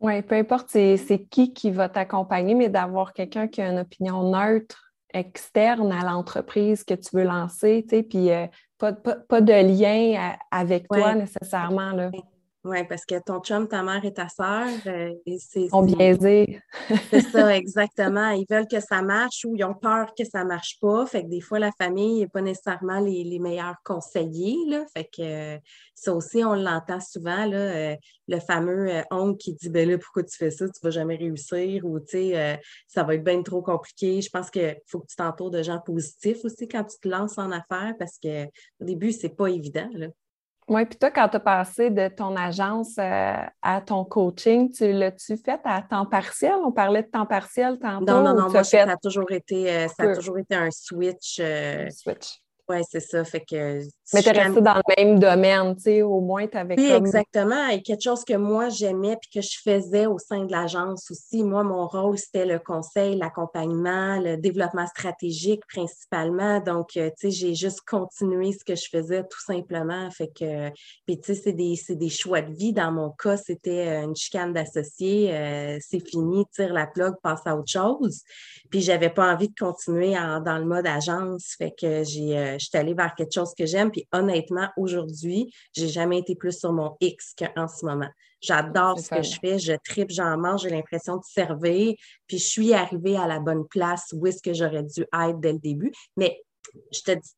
Oui, 0.00 0.20
peu 0.22 0.34
importe 0.34 0.68
c'est 0.68 1.26
qui 1.30 1.52
qui 1.52 1.70
va 1.70 1.88
t'accompagner, 1.88 2.54
mais 2.54 2.68
d'avoir 2.68 3.12
quelqu'un 3.12 3.48
qui 3.48 3.62
a 3.62 3.70
une 3.70 3.78
opinion 3.78 4.30
neutre, 4.30 4.92
externe 5.14 5.90
à 5.92 6.04
l'entreprise 6.04 6.84
que 6.84 6.94
tu 6.94 7.16
veux 7.16 7.24
lancer, 7.24 7.84
tu 7.88 7.96
sais, 7.96 8.02
puis 8.02 8.30
euh, 8.30 8.46
pas, 8.78 8.92
de 9.40 9.52
lien 9.52 10.32
euh, 10.32 10.36
avec 10.50 10.88
toi 10.88 11.14
nécessairement. 11.14 11.92
Là. 11.92 12.10
Oui, 12.66 12.78
parce 12.88 13.04
que 13.04 13.14
ton 13.20 13.38
chum, 13.40 13.68
ta 13.68 13.84
mère 13.84 14.04
et 14.04 14.12
ta 14.12 14.28
sœur, 14.28 14.66
euh, 14.88 15.14
c'est. 15.38 15.68
sont 15.68 15.84
biaisés. 15.84 16.60
c'est 17.10 17.20
ça, 17.20 17.56
exactement. 17.56 18.30
Ils 18.30 18.46
veulent 18.50 18.66
que 18.66 18.80
ça 18.80 19.02
marche 19.02 19.44
ou 19.44 19.54
ils 19.54 19.62
ont 19.62 19.74
peur 19.74 20.12
que 20.18 20.24
ça 20.24 20.42
ne 20.42 20.48
marche 20.48 20.80
pas. 20.80 21.06
Fait 21.06 21.22
que 21.22 21.28
des 21.28 21.40
fois, 21.40 21.60
la 21.60 21.70
famille 21.78 22.20
n'est 22.20 22.28
pas 22.28 22.40
nécessairement 22.40 22.98
les, 22.98 23.38
meilleurs 23.38 23.76
conseillers. 23.84 24.58
Là. 24.66 24.84
Fait 24.92 25.04
que 25.04 25.64
ça 25.94 26.12
aussi, 26.12 26.42
on 26.42 26.54
l'entend 26.54 26.98
souvent, 27.00 27.46
là, 27.46 27.56
euh, 27.56 27.96
le 28.26 28.40
fameux 28.40 28.90
euh, 28.90 29.02
oncle 29.12 29.36
qui 29.36 29.54
dit 29.54 29.70
ben 29.70 29.88
là, 29.88 29.96
pourquoi 29.98 30.24
tu 30.24 30.36
fais 30.36 30.50
ça, 30.50 30.64
tu 30.64 30.80
ne 30.82 30.88
vas 30.88 30.90
jamais 30.90 31.16
réussir 31.16 31.84
ou 31.84 32.00
tu 32.00 32.06
sais, 32.08 32.60
ça 32.88 33.04
va 33.04 33.14
être 33.14 33.22
bien 33.22 33.42
trop 33.42 33.62
compliqué. 33.62 34.20
Je 34.20 34.30
pense 34.30 34.50
qu'il 34.50 34.76
faut 34.86 34.98
que 34.98 35.06
tu 35.06 35.14
t'entoures 35.14 35.52
de 35.52 35.62
gens 35.62 35.78
positifs 35.78 36.44
aussi 36.44 36.66
quand 36.66 36.82
tu 36.82 36.98
te 36.98 37.08
lances 37.08 37.38
en 37.38 37.52
affaires 37.52 37.94
parce 37.96 38.18
qu'au 38.20 38.84
début, 38.84 39.12
ce 39.12 39.28
n'est 39.28 39.34
pas 39.34 39.46
évident. 39.46 39.88
Là. 39.92 40.08
Oui, 40.68 40.84
puis 40.84 40.98
toi, 40.98 41.10
quand 41.12 41.28
tu 41.28 41.36
as 41.36 41.40
passé 41.40 41.90
de 41.90 42.08
ton 42.08 42.34
agence 42.34 42.96
euh, 42.98 43.36
à 43.62 43.80
ton 43.80 44.04
coaching, 44.04 44.72
tu 44.72 44.92
l'as-tu 44.92 45.36
fait 45.36 45.60
à 45.64 45.80
temps 45.80 46.06
partiel? 46.06 46.54
On 46.64 46.72
parlait 46.72 47.02
de 47.02 47.08
temps 47.08 47.26
partiel 47.26 47.78
tantôt. 47.78 48.04
Non, 48.04 48.22
non, 48.22 48.34
non, 48.34 48.50
moi, 48.50 48.64
ça, 48.64 48.82
a 48.82 48.96
toujours 48.96 49.30
été, 49.30 49.70
euh, 49.70 49.86
ça 49.88 50.10
a 50.10 50.14
toujours 50.16 50.38
été 50.38 50.56
un 50.56 50.70
switch. 50.72 51.38
Euh, 51.40 51.88
switch. 51.90 52.40
Oui, 52.68 52.78
c'est 52.90 53.00
ça. 53.00 53.24
Fait 53.24 53.44
que. 53.48 53.80
Mais 54.12 54.22
tu 54.22 54.28
es 54.28 54.32
resté 54.32 54.60
dans 54.60 54.74
le 54.74 54.82
même 54.96 55.18
domaine, 55.20 55.76
tu 55.76 55.82
sais, 55.82 56.02
au 56.02 56.20
moins 56.20 56.46
tu 56.48 56.56
avais 56.56 56.74
Oui, 56.76 56.90
exactement. 56.90 57.68
Et 57.68 57.80
quelque 57.80 58.02
chose 58.02 58.24
que 58.24 58.34
moi 58.34 58.68
j'aimais 58.68 59.16
puis 59.20 59.30
que 59.34 59.40
je 59.40 59.58
faisais 59.62 60.06
au 60.06 60.18
sein 60.18 60.44
de 60.44 60.52
l'agence 60.52 61.10
aussi. 61.10 61.44
Moi, 61.44 61.62
mon 61.62 61.86
rôle, 61.86 62.18
c'était 62.18 62.44
le 62.46 62.58
conseil, 62.58 63.16
l'accompagnement, 63.16 64.18
le 64.18 64.36
développement 64.36 64.86
stratégique 64.86 65.62
principalement. 65.68 66.60
Donc, 66.60 66.96
euh, 66.96 67.10
tu 67.10 67.30
sais, 67.30 67.30
j'ai 67.30 67.54
juste 67.54 67.82
continué 67.86 68.52
ce 68.52 68.64
que 68.64 68.74
je 68.74 68.88
faisais 68.90 69.22
tout 69.22 69.42
simplement. 69.44 70.10
Fait 70.10 70.28
que, 70.28 70.70
puis 71.06 71.20
tu 71.20 71.34
sais, 71.34 71.40
c'est 71.44 71.52
des, 71.52 71.76
des, 71.88 72.08
choix 72.08 72.42
de 72.42 72.52
vie. 72.52 72.72
Dans 72.72 72.90
mon 72.90 73.10
cas, 73.10 73.36
c'était 73.36 73.88
euh, 73.88 74.04
une 74.04 74.16
chicane 74.16 74.52
d'associés. 74.52 75.32
Euh, 75.34 75.78
c'est 75.80 76.00
fini, 76.00 76.44
tire 76.52 76.72
la 76.72 76.86
plug, 76.86 77.14
passe 77.22 77.42
à 77.46 77.56
autre 77.56 77.70
chose. 77.70 78.22
Puis, 78.70 78.80
j'avais 78.80 79.10
pas 79.10 79.32
envie 79.32 79.48
de 79.48 79.54
continuer 79.58 80.14
dans 80.14 80.58
le 80.58 80.64
mode 80.64 80.86
agence. 80.86 81.54
Fait 81.58 81.72
que 81.78 82.02
j'ai 82.02 82.55
je 82.58 82.66
suis 82.66 82.76
allée 82.76 82.94
vers 82.94 83.14
quelque 83.14 83.32
chose 83.32 83.52
que 83.56 83.66
j'aime. 83.66 83.90
Puis 83.90 84.06
honnêtement, 84.12 84.68
aujourd'hui, 84.76 85.52
j'ai 85.72 85.88
jamais 85.88 86.18
été 86.18 86.34
plus 86.34 86.58
sur 86.58 86.72
mon 86.72 86.96
X 87.00 87.34
qu'en 87.36 87.68
ce 87.68 87.84
moment. 87.84 88.08
J'adore 88.40 88.98
ce 88.98 89.08
que 89.08 89.22
je 89.22 89.38
fais, 89.40 89.58
je 89.58 89.72
tripe, 89.84 90.10
j'en 90.10 90.36
mange, 90.36 90.62
j'ai 90.62 90.70
l'impression 90.70 91.16
de 91.16 91.24
servir. 91.24 91.94
Puis 92.26 92.38
je 92.38 92.46
suis 92.46 92.74
arrivée 92.74 93.16
à 93.16 93.26
la 93.26 93.40
bonne 93.40 93.66
place 93.66 94.12
où 94.12 94.26
est-ce 94.26 94.42
que 94.42 94.52
j'aurais 94.52 94.82
dû 94.82 95.02
être 95.02 95.40
dès 95.40 95.52
le 95.52 95.58
début. 95.58 95.92
Mais 96.16 96.42
je 96.92 97.00
te 97.00 97.12
dis, 97.12 97.34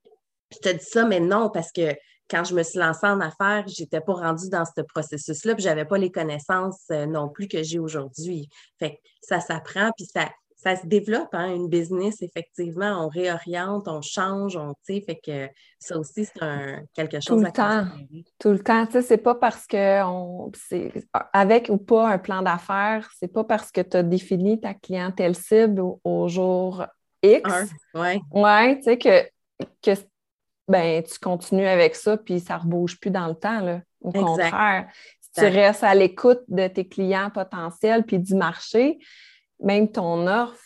je 0.53 0.59
te 0.59 0.69
dis 0.69 0.85
ça, 0.85 1.05
mais 1.05 1.21
non, 1.21 1.51
parce 1.51 1.71
que 1.73 1.95
quand 2.29 2.45
je 2.45 2.55
me 2.55 2.63
suis 2.63 2.79
lancée 2.79 3.07
en 3.07 3.21
affaires, 3.21 3.67
je 3.69 3.83
n'étais 3.83 4.01
pas 4.01 4.13
rendue 4.13 4.49
dans 4.51 4.65
ce 4.65 4.83
processus-là, 4.83 5.55
puis 5.55 5.65
je 5.65 5.69
n'avais 5.69 5.87
pas 5.87 5.99
les 5.99 6.11
connaissances 6.11 6.85
euh, 6.91 7.07
non 7.07 7.29
plus 7.29 7.49
que 7.49 7.63
j'ai 7.63 7.79
aujourd'hui. 7.79 8.49
Fait 8.79 8.93
que 8.93 8.97
ça 9.23 9.41
s'apprend, 9.41 9.91
puis 9.97 10.07
ça, 10.07 10.29
ça 10.59 10.75
se 10.75 10.87
développe, 10.87 11.29
hein, 11.33 11.55
une 11.55 11.69
business, 11.69 12.21
effectivement. 12.21 13.05
On 13.07 13.09
réoriente, 13.09 13.87
on 13.87 14.03
change, 14.03 14.57
on, 14.57 14.75
tu 14.85 14.95
sais, 14.95 15.01
fait 15.01 15.21
que 15.25 15.49
ça 15.79 15.97
aussi, 15.97 16.25
c'est 16.25 16.43
un, 16.43 16.83
quelque 16.95 17.21
chose 17.21 17.39
Tout 17.39 17.45
le 17.45 17.53
temps. 17.53 17.87
Tout 18.41 18.51
le 18.51 18.59
temps. 18.59 18.85
Tu 18.87 18.93
sais, 18.93 19.03
c'est 19.03 19.19
pas 19.19 19.37
parce 19.37 19.69
que 19.69 20.03
on, 20.05 20.51
c'est, 20.55 20.93
avec 21.33 21.69
ou 21.69 21.79
pas 21.79 22.09
un 22.09 22.19
plan 22.19 22.43
d'affaires, 22.43 23.09
c'est 23.17 23.33
pas 23.33 23.45
parce 23.45 23.71
que 23.71 23.81
tu 23.81 23.97
as 23.97 24.03
défini 24.03 24.61
ta 24.61 24.75
clientèle 24.75 25.37
cible 25.37 25.81
au, 26.03 26.29
jour 26.29 26.85
X. 27.23 27.49
Oui. 27.95 28.21
Ouais, 28.33 28.79
tu 28.79 28.83
sais, 28.83 28.99
que, 28.99 29.29
que 29.81 29.93
ben, 30.67 31.05
tu 31.05 31.21
continues 31.21 31.69
avec 31.69 31.95
ça, 31.95 32.17
puis 32.17 32.41
ça 32.41 32.57
ne 32.57 32.63
rebouge 32.63 32.99
plus 32.99 33.13
dans 33.13 33.29
le 33.29 33.37
temps, 33.37 33.61
là. 33.61 33.81
Au 34.01 34.11
contraire. 34.11 34.89
Si 35.21 35.31
tu 35.41 35.47
restes 35.47 35.85
à 35.85 35.95
l'écoute 35.95 36.41
de 36.49 36.67
tes 36.67 36.89
clients 36.89 37.31
potentiels 37.31 38.05
puis 38.05 38.19
du 38.19 38.35
marché, 38.35 38.99
même 39.61 39.91
ton 39.91 40.27
offre 40.27 40.63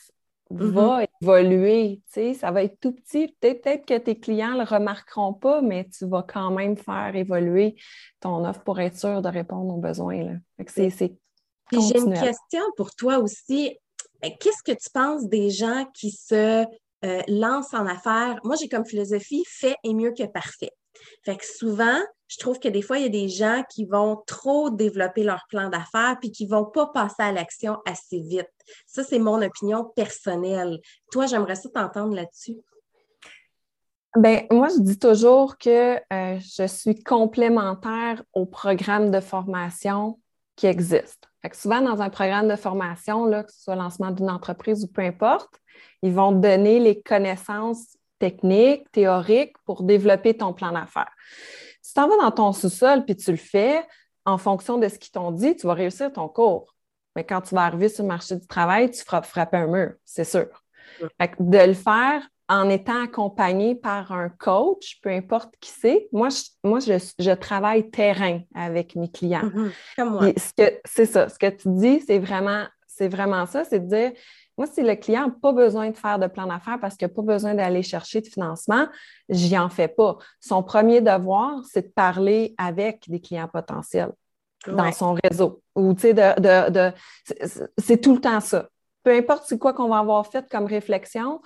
va 0.51 1.05
évoluer. 1.21 2.03
Ça 2.35 2.51
va 2.51 2.63
être 2.63 2.79
tout 2.81 2.93
petit. 2.93 3.35
Peut-être 3.41 3.87
que 3.87 3.99
tes 3.99 4.19
clients 4.19 4.53
ne 4.53 4.59
le 4.59 4.65
remarqueront 4.65 5.33
pas, 5.33 5.63
mais 5.63 5.89
tu 5.89 6.07
vas 6.07 6.23
quand 6.23 6.51
même 6.51 6.77
faire 6.77 7.15
évoluer 7.15 7.77
ton 8.21 8.45
offre 8.45 8.63
pour 8.63 8.81
être 8.81 8.97
sûr 8.97 9.23
de 9.23 9.29
répondre 9.29 9.75
aux 9.75 9.81
besoins. 9.81 10.39
C'est, 10.67 10.91
J'ai 10.91 11.99
une 11.99 12.15
question 12.15 12.63
pour 12.77 12.95
toi 12.95 13.19
aussi. 13.19 13.77
Qu'est-ce 14.21 14.63
que 14.63 14.73
tu 14.73 14.91
penses 14.93 15.27
des 15.29 15.51
gens 15.51 15.87
qui 15.95 16.13
se 16.13 16.65
euh, 17.05 17.23
lancent 17.27 17.75
en 17.75 17.87
affaires? 17.87 18.39
Moi, 18.45 18.57
j'ai 18.61 18.69
comme 18.69 18.85
philosophie 18.85 19.45
fait 19.49 19.75
est 19.83 19.95
mieux 19.95 20.13
que 20.13 20.25
parfait. 20.25 20.71
Fait 21.25 21.37
que 21.37 21.45
souvent, 21.45 21.99
je 22.33 22.39
trouve 22.39 22.59
que 22.59 22.69
des 22.69 22.81
fois, 22.81 22.97
il 22.97 23.03
y 23.03 23.07
a 23.07 23.11
des 23.11 23.29
gens 23.29 23.63
qui 23.69 23.85
vont 23.85 24.23
trop 24.27 24.71
développer 24.71 25.23
leur 25.23 25.45
plan 25.51 25.69
d'affaires 25.69 26.17
puis 26.19 26.33
qui 26.33 26.47
ne 26.47 26.51
vont 26.51 26.65
pas 26.65 26.87
passer 26.87 27.23
à 27.23 27.31
l'action 27.31 27.77
assez 27.85 28.21
vite. 28.21 28.49
Ça, 28.87 29.05
c'est 29.05 29.19
mon 29.19 29.43
opinion 29.43 29.85
personnelle. 29.95 30.81
Toi, 31.11 31.27
j'aimerais 31.27 31.57
ça 31.57 31.69
t'entendre 31.69 32.15
là-dessus. 32.15 32.57
Ben, 34.17 34.47
moi, 34.51 34.69
je 34.69 34.81
dis 34.81 34.99
toujours 34.99 35.59
que 35.59 35.97
euh, 35.97 36.39
je 36.41 36.67
suis 36.67 37.03
complémentaire 37.03 38.23
au 38.33 38.47
programme 38.47 39.11
de 39.11 39.21
formation 39.21 40.19
qui 40.57 40.67
existe. 40.67 41.29
souvent, 41.53 41.83
dans 41.83 42.01
un 42.01 42.11
programme 42.11 42.49
de 42.49 42.57
formation, 42.57 43.27
là, 43.27 43.43
que 43.45 43.53
ce 43.53 43.63
soit 43.63 43.77
lancement 43.77 44.11
d'une 44.11 44.31
entreprise 44.31 44.85
ou 44.85 44.89
peu 44.89 45.03
importe, 45.03 45.61
ils 46.03 46.13
vont 46.13 46.33
donner 46.33 46.79
les 46.79 47.03
connaissances 47.03 47.99
techniques, 48.19 48.91
théoriques 48.93 49.57
pour 49.67 49.83
développer 49.83 50.35
ton 50.35 50.55
plan 50.55 50.73
d'affaires. 50.73 51.13
Tu 51.95 52.01
en 52.01 52.09
vas 52.09 52.17
dans 52.17 52.31
ton 52.31 52.53
sous-sol 52.53 53.05
puis 53.05 53.17
tu 53.17 53.31
le 53.31 53.37
fais 53.37 53.83
en 54.25 54.39
fonction 54.39 54.79
de 54.79 54.89
ce 54.89 54.99
qu'ils 54.99 55.13
t'ont 55.13 55.33
dit, 55.33 55.57
tu 55.57 55.67
vas 55.67 55.75
réussir 55.75 56.13
ton 56.13 56.29
cours. 56.29 56.75
Mais 57.17 57.25
quand 57.25 57.41
tu 57.43 57.55
vas 57.55 57.63
arriver 57.63 57.89
sur 57.89 58.05
le 58.05 58.09
marché 58.09 58.37
du 58.37 58.47
travail, 58.47 58.91
tu 58.91 59.03
feras 59.03 59.23
frapper 59.23 59.59
un 59.59 59.67
mur, 59.67 59.93
c'est 60.05 60.25
sûr. 60.25 60.49
de 61.21 61.67
le 61.67 61.75
faire 61.75 62.23
en 62.49 62.69
étant 62.69 63.03
accompagné 63.03 63.75
par 63.75 64.13
un 64.13 64.29
coach, 64.29 64.99
peu 65.03 65.11
importe 65.11 65.55
qui 65.61 65.71
c'est. 65.71 66.09
Moi, 66.13 66.29
je, 66.29 66.43
moi 66.65 66.81
je, 66.81 67.35
travaille 67.35 67.91
terrain 67.91 68.41
avec 68.55 68.95
mes 68.95 69.11
clients. 69.11 69.51
Mm-hmm. 69.97 70.81
C'est 70.85 71.07
ça. 71.07 71.29
Ce 71.29 71.39
que 71.39 71.49
tu 71.49 71.69
dis, 71.69 72.01
c'est 72.07 72.19
vraiment, 72.19 72.67
c'est 72.87 73.09
vraiment 73.09 73.47
ça, 73.47 73.65
c'est 73.65 73.81
de 73.81 73.89
dire 73.89 74.13
moi, 74.63 74.71
si 74.73 74.83
le 74.83 74.95
client 74.95 75.27
n'a 75.27 75.35
pas 75.43 75.53
besoin 75.53 75.91
de 75.91 75.97
faire 75.97 76.21
de 76.21 76.29
plan 76.29 76.47
d'affaires 76.47 76.79
parce 76.81 76.97
qu'il 76.97 77.09
n'a 77.09 77.15
pas 77.15 77.23
besoin 77.23 77.55
d'aller 77.55 77.83
chercher 77.83 78.21
de 78.21 78.27
financement, 78.27 78.87
j'y 79.29 79.59
en 79.59 79.69
fais 79.69 79.89
pas. 79.89 80.19
Son 80.41 80.63
premier 80.63 81.01
devoir, 81.01 81.65
c'est 81.69 81.83
de 81.83 81.93
parler 81.93 82.55
avec 82.59 83.11
des 83.11 83.21
clients 83.21 83.49
potentiels 83.49 84.13
dans 84.69 84.93
son 84.93 85.17
réseau. 85.25 85.61
Ou, 85.75 85.95
tu 85.95 86.03
sais, 86.03 86.15
de, 86.15 86.93
c'est 87.77 88.01
tout 88.01 88.15
le 88.15 88.21
temps 88.21 88.39
ça. 88.39 88.69
Peu 89.03 89.13
importe 89.13 89.45
c'est 89.49 89.59
quoi 89.59 89.73
qu'on 89.73 89.89
va 89.89 89.99
avoir 89.99 90.25
fait 90.29 90.49
comme 90.49 90.67
réflexion, 90.67 91.41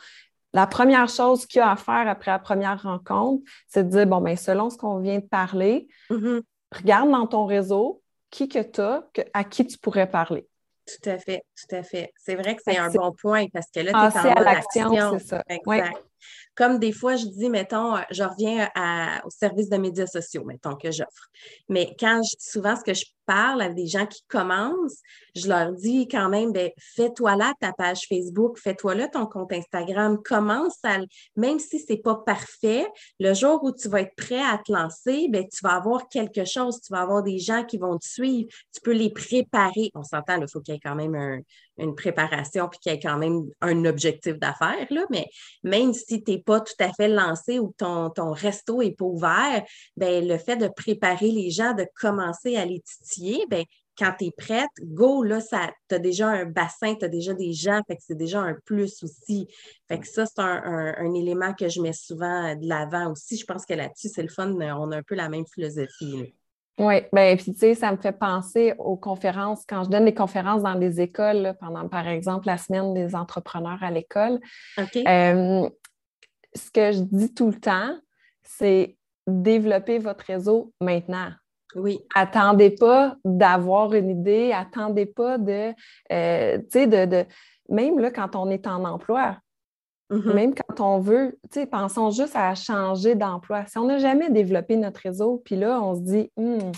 la 0.52 0.66
première 0.66 1.08
chose 1.08 1.46
qu'il 1.46 1.60
y 1.60 1.62
a 1.62 1.70
à 1.70 1.76
faire 1.76 2.06
après 2.08 2.30
la 2.30 2.38
première 2.38 2.82
rencontre, 2.82 3.42
c'est 3.66 3.84
de 3.84 3.88
dire, 3.88 4.06
bon, 4.06 4.20
bien, 4.20 4.36
selon 4.36 4.68
ce 4.68 4.76
qu'on 4.76 4.98
vient 4.98 5.20
de 5.20 5.26
parler, 5.26 5.88
mm-hmm. 6.10 6.42
regarde 6.74 7.10
dans 7.10 7.26
ton 7.26 7.46
réseau 7.46 8.02
qui 8.30 8.46
que 8.48 8.62
tu 8.62 8.82
as, 8.82 9.04
à 9.32 9.44
qui 9.44 9.66
tu 9.66 9.78
pourrais 9.78 10.10
parler. 10.10 10.46
Tout 10.86 11.10
à 11.10 11.18
fait, 11.18 11.42
tout 11.56 11.74
à 11.74 11.82
fait. 11.82 12.12
C'est 12.16 12.36
vrai 12.36 12.54
que 12.54 12.62
c'est 12.64 12.76
un 12.76 12.90
bon 12.90 13.12
point 13.12 13.46
parce 13.52 13.66
que 13.74 13.80
là, 13.80 14.10
tu 14.72 14.78
es 14.78 14.82
en. 14.84 15.18
C'est 15.18 15.26
ça. 15.26 15.42
Exact. 15.48 15.96
Comme 16.54 16.78
des 16.78 16.92
fois, 16.92 17.16
je 17.16 17.26
dis, 17.26 17.50
mettons, 17.50 17.96
euh, 17.96 18.00
je 18.10 18.22
reviens 18.22 18.70
au 19.24 19.30
service 19.30 19.68
de 19.68 19.76
médias 19.76 20.06
sociaux, 20.06 20.44
mettons, 20.44 20.74
que 20.74 20.90
j'offre. 20.90 21.28
Mais 21.68 21.94
quand 21.98 22.22
je, 22.22 22.34
souvent, 22.38 22.74
ce 22.76 22.82
que 22.82 22.94
je 22.94 23.04
parle 23.26 23.62
à 23.62 23.68
des 23.68 23.86
gens 23.86 24.06
qui 24.06 24.22
commencent, 24.28 25.00
je 25.34 25.48
leur 25.48 25.72
dis 25.72 26.08
quand 26.08 26.28
même, 26.28 26.52
ben, 26.52 26.70
fais-toi 26.78 27.36
là 27.36 27.52
ta 27.60 27.72
page 27.72 28.06
Facebook, 28.08 28.58
fais-toi 28.58 28.94
là 28.94 29.08
ton 29.08 29.26
compte 29.26 29.52
Instagram, 29.52 30.18
commence 30.22 30.78
à, 30.84 30.98
même 31.36 31.58
si 31.58 31.78
c'est 31.78 31.96
pas 31.96 32.14
parfait, 32.14 32.86
le 33.20 33.34
jour 33.34 33.62
où 33.64 33.72
tu 33.72 33.88
vas 33.88 34.02
être 34.02 34.14
prêt 34.16 34.42
à 34.42 34.58
te 34.58 34.72
lancer, 34.72 35.28
ben, 35.30 35.44
tu 35.48 35.58
vas 35.62 35.74
avoir 35.74 36.08
quelque 36.08 36.44
chose, 36.44 36.80
tu 36.80 36.92
vas 36.92 37.00
avoir 37.00 37.22
des 37.22 37.38
gens 37.38 37.64
qui 37.64 37.78
vont 37.78 37.98
te 37.98 38.06
suivre, 38.06 38.48
tu 38.72 38.80
peux 38.82 38.92
les 38.92 39.10
préparer. 39.10 39.90
On 39.94 40.02
s'entend, 40.02 40.40
il 40.40 40.48
faut 40.48 40.60
qu'il 40.60 40.74
y 40.74 40.76
ait 40.76 40.80
quand 40.82 40.94
même 40.94 41.42
une 41.78 41.94
préparation 41.94 42.68
puis 42.68 42.78
qu'il 42.80 42.92
y 42.92 42.94
ait 42.94 43.00
quand 43.00 43.18
même 43.18 43.44
un 43.60 43.84
objectif 43.84 44.38
d'affaires, 44.38 44.86
mais 45.10 45.26
même 45.62 45.92
si 45.92 46.22
tu 46.22 46.32
n'es 46.32 46.38
pas 46.38 46.60
tout 46.60 46.74
à 46.80 46.92
fait 46.92 47.08
lancé 47.08 47.58
ou 47.58 47.74
ton, 47.76 48.10
ton 48.10 48.32
resto 48.32 48.82
n'est 48.82 48.92
pas 48.92 49.04
ouvert, 49.04 49.64
ben, 49.96 50.26
le 50.26 50.38
fait 50.38 50.56
de 50.56 50.68
préparer 50.68 51.30
les 51.30 51.50
gens, 51.50 51.74
de 51.74 51.86
commencer 51.94 52.56
à 52.56 52.64
les 52.64 52.80
titiller, 52.80 53.44
ben, 53.48 53.64
quand 53.98 54.12
tu 54.18 54.26
es 54.26 54.30
prête, 54.30 54.68
go, 54.82 55.22
là, 55.22 55.40
tu 55.40 55.94
as 55.94 55.98
déjà 55.98 56.28
un 56.28 56.44
bassin, 56.44 56.94
tu 56.94 57.04
as 57.04 57.08
déjà 57.08 57.32
des 57.32 57.52
gens, 57.52 57.80
fait 57.86 57.96
c'est 58.00 58.16
déjà 58.16 58.40
un 58.40 58.54
plus 58.64 59.02
aussi. 59.02 59.48
Fait 59.88 59.98
que 59.98 60.06
ça, 60.06 60.26
c'est 60.26 60.40
un, 60.40 61.14
élément 61.14 61.54
que 61.54 61.68
je 61.68 61.80
mets 61.80 61.94
souvent 61.94 62.54
de 62.54 62.68
l'avant 62.68 63.12
aussi. 63.12 63.36
Je 63.38 63.46
pense 63.46 63.64
que 63.64 63.74
là-dessus, 63.74 64.10
c'est 64.14 64.22
le 64.22 64.28
fun, 64.28 64.52
on 64.52 64.92
a 64.92 64.98
un 64.98 65.02
peu 65.02 65.14
la 65.14 65.28
même 65.28 65.46
philosophie. 65.46 66.34
Oui, 66.78 66.96
bien, 67.12 67.36
puis 67.36 67.52
tu 67.52 67.58
sais, 67.58 67.74
ça 67.74 67.90
me 67.90 67.96
fait 67.96 68.12
penser 68.12 68.74
aux 68.78 68.96
conférences, 68.96 69.64
quand 69.66 69.84
je 69.84 69.88
donne 69.88 70.04
des 70.04 70.14
conférences 70.14 70.62
dans 70.62 70.74
des 70.74 71.00
écoles, 71.00 71.54
pendant, 71.58 71.88
par 71.88 72.06
exemple, 72.06 72.46
la 72.46 72.58
semaine 72.58 72.92
des 72.92 73.14
entrepreneurs 73.14 73.82
à 73.82 73.90
l'école. 73.90 74.40
Euh, 74.78 75.68
ce 76.54 76.70
que 76.70 76.92
je 76.92 77.00
dis 77.00 77.32
tout 77.32 77.48
le 77.48 77.58
temps, 77.58 77.96
c'est 78.42 78.96
développer 79.26 79.98
votre 79.98 80.24
réseau 80.26 80.72
maintenant. 80.80 81.30
Oui. 81.74 81.98
Attendez 82.14 82.70
pas 82.70 83.16
d'avoir 83.24 83.94
une 83.94 84.10
idée, 84.10 84.52
attendez 84.52 85.06
pas 85.06 85.38
de, 85.38 85.72
euh, 86.12 86.58
tu 86.58 86.64
sais, 86.70 86.86
de, 86.86 87.24
même 87.68 87.98
là, 87.98 88.10
quand 88.10 88.36
on 88.36 88.50
est 88.50 88.66
en 88.66 88.84
emploi, 88.84 89.36
mm-hmm. 90.10 90.34
même 90.34 90.54
quand 90.54 90.80
on 90.80 90.98
veut, 91.00 91.38
tu 91.50 91.60
sais, 91.60 91.66
pensons 91.66 92.10
juste 92.10 92.36
à 92.36 92.54
changer 92.54 93.14
d'emploi. 93.14 93.66
Si 93.66 93.78
on 93.78 93.84
n'a 93.84 93.98
jamais 93.98 94.30
développé 94.30 94.76
notre 94.76 95.00
réseau, 95.00 95.42
puis 95.44 95.56
là, 95.56 95.80
on 95.80 95.94
se 95.94 96.00
dit, 96.00 96.30
hmm, 96.36 96.72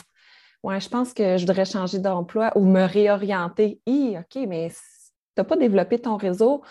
ouais, 0.62 0.81
je 0.81 0.88
pense 0.88 1.12
que 1.12 1.37
je 1.37 1.47
voudrais 1.47 1.64
changer 1.64 1.99
d'emploi 1.99 2.53
ou 2.57 2.64
me 2.64 2.85
réorienter. 2.85 3.81
OK, 3.87 4.47
mais 4.47 4.71
tu 4.71 4.77
n'as 5.37 5.45
pas 5.45 5.57
développé 5.57 5.99
ton 5.99 6.17
réseau, 6.17 6.62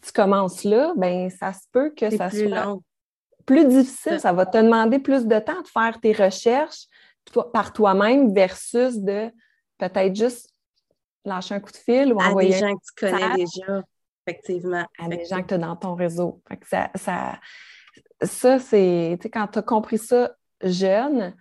tu 0.00 0.12
commences 0.12 0.64
là, 0.64 0.92
ben 0.96 1.30
ça 1.30 1.52
se 1.52 1.66
peut 1.72 1.90
que 1.90 2.10
ça 2.10 2.30
soit 2.30 2.78
plus 3.46 3.66
difficile. 3.66 4.20
Ça 4.20 4.32
va 4.32 4.46
te 4.46 4.58
demander 4.58 4.98
plus 4.98 5.26
de 5.26 5.38
temps 5.38 5.62
de 5.62 5.68
faire 5.68 5.98
tes 6.00 6.12
recherches 6.12 6.86
par 7.52 7.72
toi-même 7.72 8.32
versus 8.32 8.98
de 8.98 9.30
peut-être 9.78 10.14
juste 10.14 10.50
lâcher 11.24 11.54
un 11.54 11.60
coup 11.60 11.72
de 11.72 11.76
fil 11.76 12.12
ou 12.12 12.20
à 12.20 12.28
envoyer. 12.28 12.50
des 12.50 12.58
gens 12.58 12.74
que 12.74 12.80
tu 12.86 13.10
connais 13.10 13.34
déjà, 13.34 13.82
effectivement. 14.28 14.86
À 14.98 15.08
des 15.08 15.24
gens 15.24 15.42
que 15.42 15.48
tu 15.48 15.54
as 15.54 15.58
dans 15.58 15.76
ton 15.76 15.94
réseau. 15.94 16.42
ça, 16.62 16.90
ça, 18.22 18.58
c'est, 18.58 19.18
quand 19.32 19.48
tu 19.48 19.58
as 19.58 19.62
compris 19.62 19.98
ça 19.98 20.32
jeune, 20.62 21.34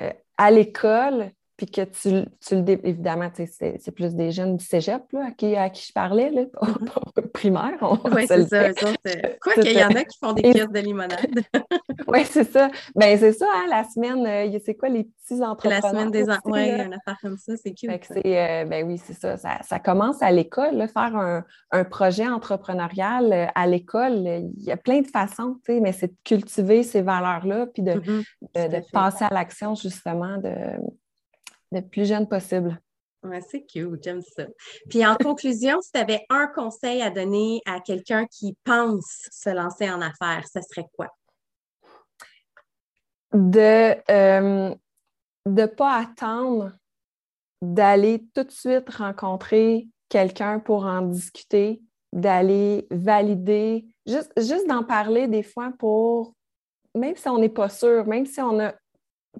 euh, 0.00 0.12
à 0.36 0.50
l'école, 0.50 1.32
puis 1.60 1.66
que 1.66 1.82
tu, 1.82 2.26
tu 2.40 2.54
le 2.54 2.86
évidemment, 2.86 3.30
c'est 3.34 3.94
plus 3.94 4.14
des 4.14 4.30
jeunes 4.30 4.56
du 4.56 4.64
cégep 4.64 5.02
là, 5.12 5.26
à, 5.26 5.30
qui, 5.30 5.54
à 5.56 5.68
qui 5.68 5.86
je 5.86 5.92
parlais, 5.92 6.30
là, 6.30 6.44
mm-hmm. 6.44 7.28
primaire. 7.34 7.76
Oui, 8.14 8.26
c'est 8.26 8.48
ça. 8.48 8.62
Euh, 8.62 8.72
quoi 9.42 9.52
qu'il 9.52 9.76
y 9.76 9.84
en 9.84 9.90
a 9.90 10.04
qui 10.04 10.18
font 10.18 10.32
des 10.32 10.40
pièces 10.40 10.70
de 10.70 10.78
limonade. 10.78 11.28
oui, 12.08 12.24
c'est 12.24 12.50
ça. 12.50 12.70
Ben 12.94 13.18
c'est 13.18 13.34
ça, 13.34 13.44
hein, 13.54 13.66
la 13.68 13.84
semaine, 13.84 14.26
euh, 14.26 14.58
c'est 14.64 14.74
quoi 14.74 14.88
les 14.88 15.04
petits 15.04 15.42
entrepreneurs? 15.42 15.82
La 15.82 15.90
semaine 15.90 16.10
des 16.10 16.24
Oui, 16.46 16.70
une 16.70 16.94
affaire 16.94 17.18
comme 17.20 17.36
ça, 17.36 17.52
c'est 17.62 17.74
cute. 17.74 17.90
Euh, 17.90 18.64
ben 18.64 18.86
oui, 18.86 18.96
c'est 18.96 19.12
ça, 19.12 19.36
ça, 19.36 19.78
commence 19.80 20.22
à 20.22 20.30
l'école, 20.30 20.88
faire 20.88 21.14
un, 21.14 21.44
un, 21.72 21.84
projet 21.84 22.26
entrepreneurial 22.26 23.50
à 23.54 23.66
l'école. 23.66 24.14
Il 24.14 24.64
y 24.64 24.72
a 24.72 24.78
plein 24.78 25.02
de 25.02 25.08
façons, 25.08 25.56
mais 25.68 25.92
c'est 25.92 26.08
de 26.08 26.16
cultiver 26.24 26.84
ces 26.84 27.02
valeurs-là, 27.02 27.66
puis 27.66 27.82
de, 27.82 27.92
mm-hmm. 27.92 28.68
de 28.70 28.90
passer 28.92 29.26
à 29.26 29.34
l'action, 29.34 29.74
justement, 29.74 30.38
de 30.38 30.50
le 31.72 31.80
plus 31.80 32.06
jeune 32.06 32.28
possible. 32.28 32.80
Ouais, 33.22 33.40
c'est 33.42 33.64
cute, 33.66 34.02
j'aime 34.02 34.22
ça. 34.22 34.46
Puis 34.88 35.04
en 35.04 35.14
conclusion, 35.14 35.80
si 35.82 35.92
tu 35.92 36.00
avais 36.00 36.24
un 36.30 36.46
conseil 36.46 37.02
à 37.02 37.10
donner 37.10 37.60
à 37.66 37.80
quelqu'un 37.80 38.26
qui 38.26 38.56
pense 38.64 39.28
se 39.30 39.50
lancer 39.50 39.90
en 39.90 40.00
affaires, 40.00 40.44
ce 40.46 40.60
serait 40.62 40.86
quoi? 40.96 41.08
De 43.32 43.94
ne 44.08 44.72
euh, 45.60 45.66
pas 45.66 45.96
attendre 45.96 46.72
d'aller 47.60 48.24
tout 48.34 48.44
de 48.44 48.50
suite 48.50 48.88
rencontrer 48.88 49.86
quelqu'un 50.08 50.58
pour 50.58 50.86
en 50.86 51.02
discuter, 51.02 51.82
d'aller 52.12 52.86
valider, 52.90 53.84
juste, 54.06 54.32
juste 54.38 54.66
d'en 54.66 54.82
parler 54.82 55.28
des 55.28 55.42
fois 55.42 55.72
pour, 55.78 56.34
même 56.94 57.16
si 57.16 57.28
on 57.28 57.38
n'est 57.38 57.50
pas 57.50 57.68
sûr, 57.68 58.06
même 58.06 58.24
si 58.24 58.40
on 58.40 58.58
a 58.60 58.74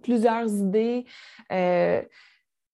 plusieurs 0.03 0.49
idées, 0.49 1.05
euh, 1.53 2.03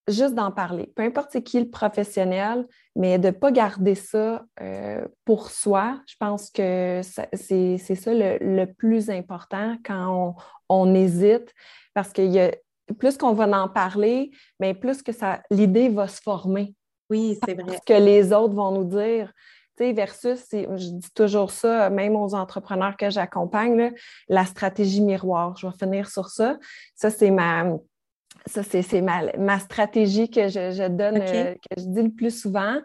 juste 0.09 0.35
d'en 0.35 0.50
parler. 0.50 0.92
Peu 0.94 1.02
importe 1.02 1.31
c'est 1.33 1.42
qui 1.42 1.61
le 1.61 1.68
professionnel, 1.68 2.66
mais 2.94 3.18
de 3.18 3.29
ne 3.29 3.33
pas 3.33 3.50
garder 3.50 3.94
ça 3.94 4.44
euh, 4.61 5.07
pour 5.24 5.50
soi. 5.50 6.00
Je 6.07 6.14
pense 6.18 6.50
que 6.50 7.00
c'est 7.02 7.79
ça 7.79 8.12
le, 8.14 8.64
plus 8.66 9.11
important 9.11 9.76
quand 9.85 10.37
on, 10.68 10.94
hésite, 10.94 11.52
parce 11.94 12.12
que 12.12 12.22
y 12.22 12.40
a, 12.40 12.52
plus 12.98 13.16
qu'on 13.16 13.33
va 13.33 13.48
en 13.61 13.68
parler, 13.68 14.31
mais 14.61 14.74
plus 14.74 15.02
que 15.02 15.12
ça 15.12 15.42
l'idée 15.50 15.88
va 15.88 16.07
se 16.07 16.20
former. 16.20 16.74
Oui, 17.11 17.38
c'est 17.44 17.55
vrai. 17.55 17.76
Ce 17.76 17.85
que 17.87 17.98
les 17.98 18.33
autres 18.33 18.55
vont 18.55 18.72
nous 18.72 18.85
dire 18.85 19.33
versus, 19.78 20.46
je 20.52 20.90
dis 20.90 21.10
toujours 21.14 21.50
ça, 21.50 21.90
même 21.90 22.16
aux 22.16 22.34
entrepreneurs 22.34 22.96
que 22.96 23.10
j'accompagne, 23.10 23.92
la 24.28 24.44
stratégie 24.44 25.02
miroir. 25.02 25.56
Je 25.56 25.66
vais 25.66 25.72
finir 25.78 26.08
sur 26.08 26.28
ça. 26.28 26.58
Ça, 26.94 27.10
c'est 27.10 27.30
ma, 27.30 27.64
ça, 28.46 28.62
c'est 28.62 29.02
ma, 29.02 29.58
stratégie 29.58 30.30
que 30.30 30.48
je, 30.48 30.88
donne, 30.88 31.18
euh, 31.20 31.54
que 31.54 31.80
je 31.80 31.86
dis 31.86 32.02
le 32.02 32.10
plus 32.10 32.40
souvent. 32.40 32.80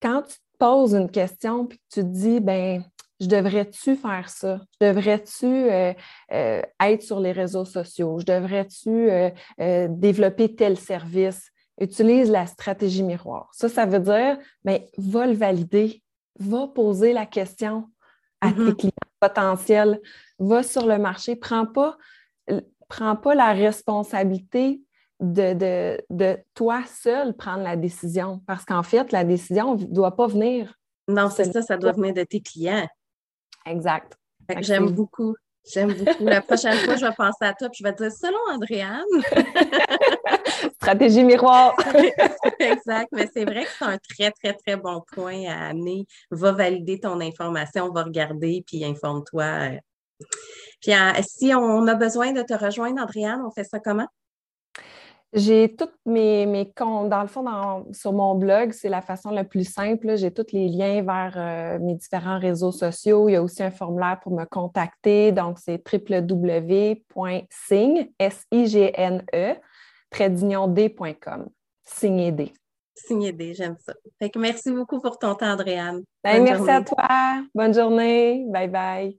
Quand 0.00 0.22
tu 0.22 0.34
te 0.34 0.58
poses 0.58 0.94
une 0.94 1.10
question 1.10 1.66
que 1.66 1.74
tu 1.92 2.00
te 2.00 2.06
dis, 2.06 2.40
ben, 2.40 2.84
je 3.20 3.26
devrais-tu 3.26 3.96
faire 3.96 4.28
ça? 4.28 4.60
Je 4.80 4.86
devrais-tu 4.86 5.46
euh, 5.46 5.92
euh, 6.32 6.62
être 6.82 7.02
sur 7.02 7.20
les 7.20 7.32
réseaux 7.32 7.64
sociaux? 7.64 8.18
Je 8.18 8.26
devrais-tu 8.26 9.08
développer 9.88 10.54
tel 10.54 10.76
service? 10.76 11.50
Utilise 11.80 12.30
la 12.30 12.46
stratégie 12.46 13.02
miroir. 13.02 13.48
Ça, 13.52 13.68
ça 13.68 13.86
veut 13.86 14.00
dire, 14.00 14.38
mais 14.64 14.90
ben, 14.96 15.10
va 15.12 15.26
le 15.26 15.34
valider, 15.34 16.02
va 16.38 16.68
poser 16.68 17.12
la 17.12 17.26
question 17.26 17.90
à 18.40 18.52
tes 18.52 18.58
mm-hmm. 18.58 18.76
clients 18.76 18.92
potentiels, 19.20 20.00
va 20.38 20.62
sur 20.62 20.86
le 20.86 20.98
marché, 20.98 21.36
prends 21.36 21.66
pas, 21.66 21.96
prends 22.88 23.16
pas 23.16 23.34
la 23.34 23.52
responsabilité 23.52 24.82
de, 25.20 25.98
de, 26.10 26.38
toi 26.54 26.82
seul 26.86 27.34
prendre 27.34 27.62
la 27.62 27.76
décision, 27.76 28.42
parce 28.46 28.64
qu'en 28.64 28.82
fait, 28.82 29.12
la 29.12 29.24
décision 29.24 29.76
ne 29.76 29.84
doit 29.84 30.16
pas 30.16 30.26
venir. 30.26 30.74
Non, 31.08 31.30
c'est 31.30 31.50
ça, 31.52 31.62
ça 31.62 31.76
doit 31.76 31.92
venir 31.92 32.14
de 32.14 32.24
tes 32.24 32.40
clients. 32.40 32.86
Exact. 33.66 34.16
J'aime 34.60 34.90
beaucoup. 34.90 35.34
J'aime 35.72 35.94
beaucoup. 35.94 36.24
La 36.24 36.42
prochaine 36.42 36.76
fois, 36.78 36.96
je 36.96 37.06
vais 37.06 37.14
penser 37.14 37.42
à 37.42 37.54
toi 37.54 37.68
et 37.68 37.76
je 37.76 37.82
vais 37.82 37.94
te 37.94 38.02
dire 38.02 38.12
selon 38.12 38.38
Andréane. 38.52 39.02
Stratégie 40.74 41.24
miroir. 41.24 41.74
exact. 42.58 43.08
Mais 43.12 43.28
c'est 43.32 43.44
vrai 43.44 43.64
que 43.64 43.70
c'est 43.78 43.84
un 43.84 43.98
très, 43.98 44.30
très, 44.30 44.52
très 44.52 44.76
bon 44.76 45.02
point 45.12 45.46
à 45.46 45.68
amener. 45.70 46.06
Va 46.30 46.52
valider 46.52 47.00
ton 47.00 47.20
information, 47.20 47.90
va 47.92 48.02
regarder, 48.02 48.62
puis 48.66 48.84
informe-toi. 48.84 49.78
Puis 50.82 50.92
euh, 50.92 51.12
si 51.26 51.54
on 51.54 51.86
a 51.86 51.94
besoin 51.94 52.32
de 52.32 52.42
te 52.42 52.52
rejoindre, 52.52 53.02
Andréane, 53.02 53.42
on 53.46 53.50
fait 53.50 53.64
ça 53.64 53.80
comment? 53.80 54.08
J'ai 55.34 55.74
tous 55.74 55.90
mes, 56.06 56.46
mes 56.46 56.70
comptes, 56.72 57.08
dans 57.08 57.22
le 57.22 57.26
fond, 57.26 57.44
sur 57.92 58.12
mon 58.12 58.36
blog, 58.36 58.70
c'est 58.70 58.88
la 58.88 59.02
façon 59.02 59.30
la 59.30 59.42
plus 59.42 59.64
simple. 59.64 60.16
J'ai 60.16 60.30
tous 60.30 60.52
les 60.52 60.68
liens 60.68 61.02
vers 61.02 61.34
euh, 61.36 61.80
mes 61.80 61.94
différents 61.94 62.38
réseaux 62.38 62.70
sociaux. 62.70 63.28
Il 63.28 63.32
y 63.32 63.36
a 63.36 63.42
aussi 63.42 63.64
un 63.64 63.72
formulaire 63.72 64.20
pour 64.22 64.30
me 64.30 64.44
contacter. 64.44 65.32
Donc, 65.32 65.58
c'est 65.58 65.82
www.signe, 65.92 67.00
S-I-G-N-E, 68.16 69.54
d.com. 70.68 71.48
Signé 71.82 72.30
D. 72.30 72.52
Signé 72.94 73.32
D, 73.32 73.54
j'aime 73.54 73.76
ça. 73.80 73.92
Fait 74.20 74.30
que 74.30 74.38
merci 74.38 74.70
beaucoup 74.70 75.00
pour 75.00 75.18
ton 75.18 75.34
temps, 75.34 75.52
Andréane. 75.52 76.04
Ben, 76.22 76.44
merci 76.44 76.70
à 76.70 76.80
toi. 76.80 77.42
Bonne 77.52 77.74
journée. 77.74 78.46
Bye 78.48 78.68
bye. 78.68 79.18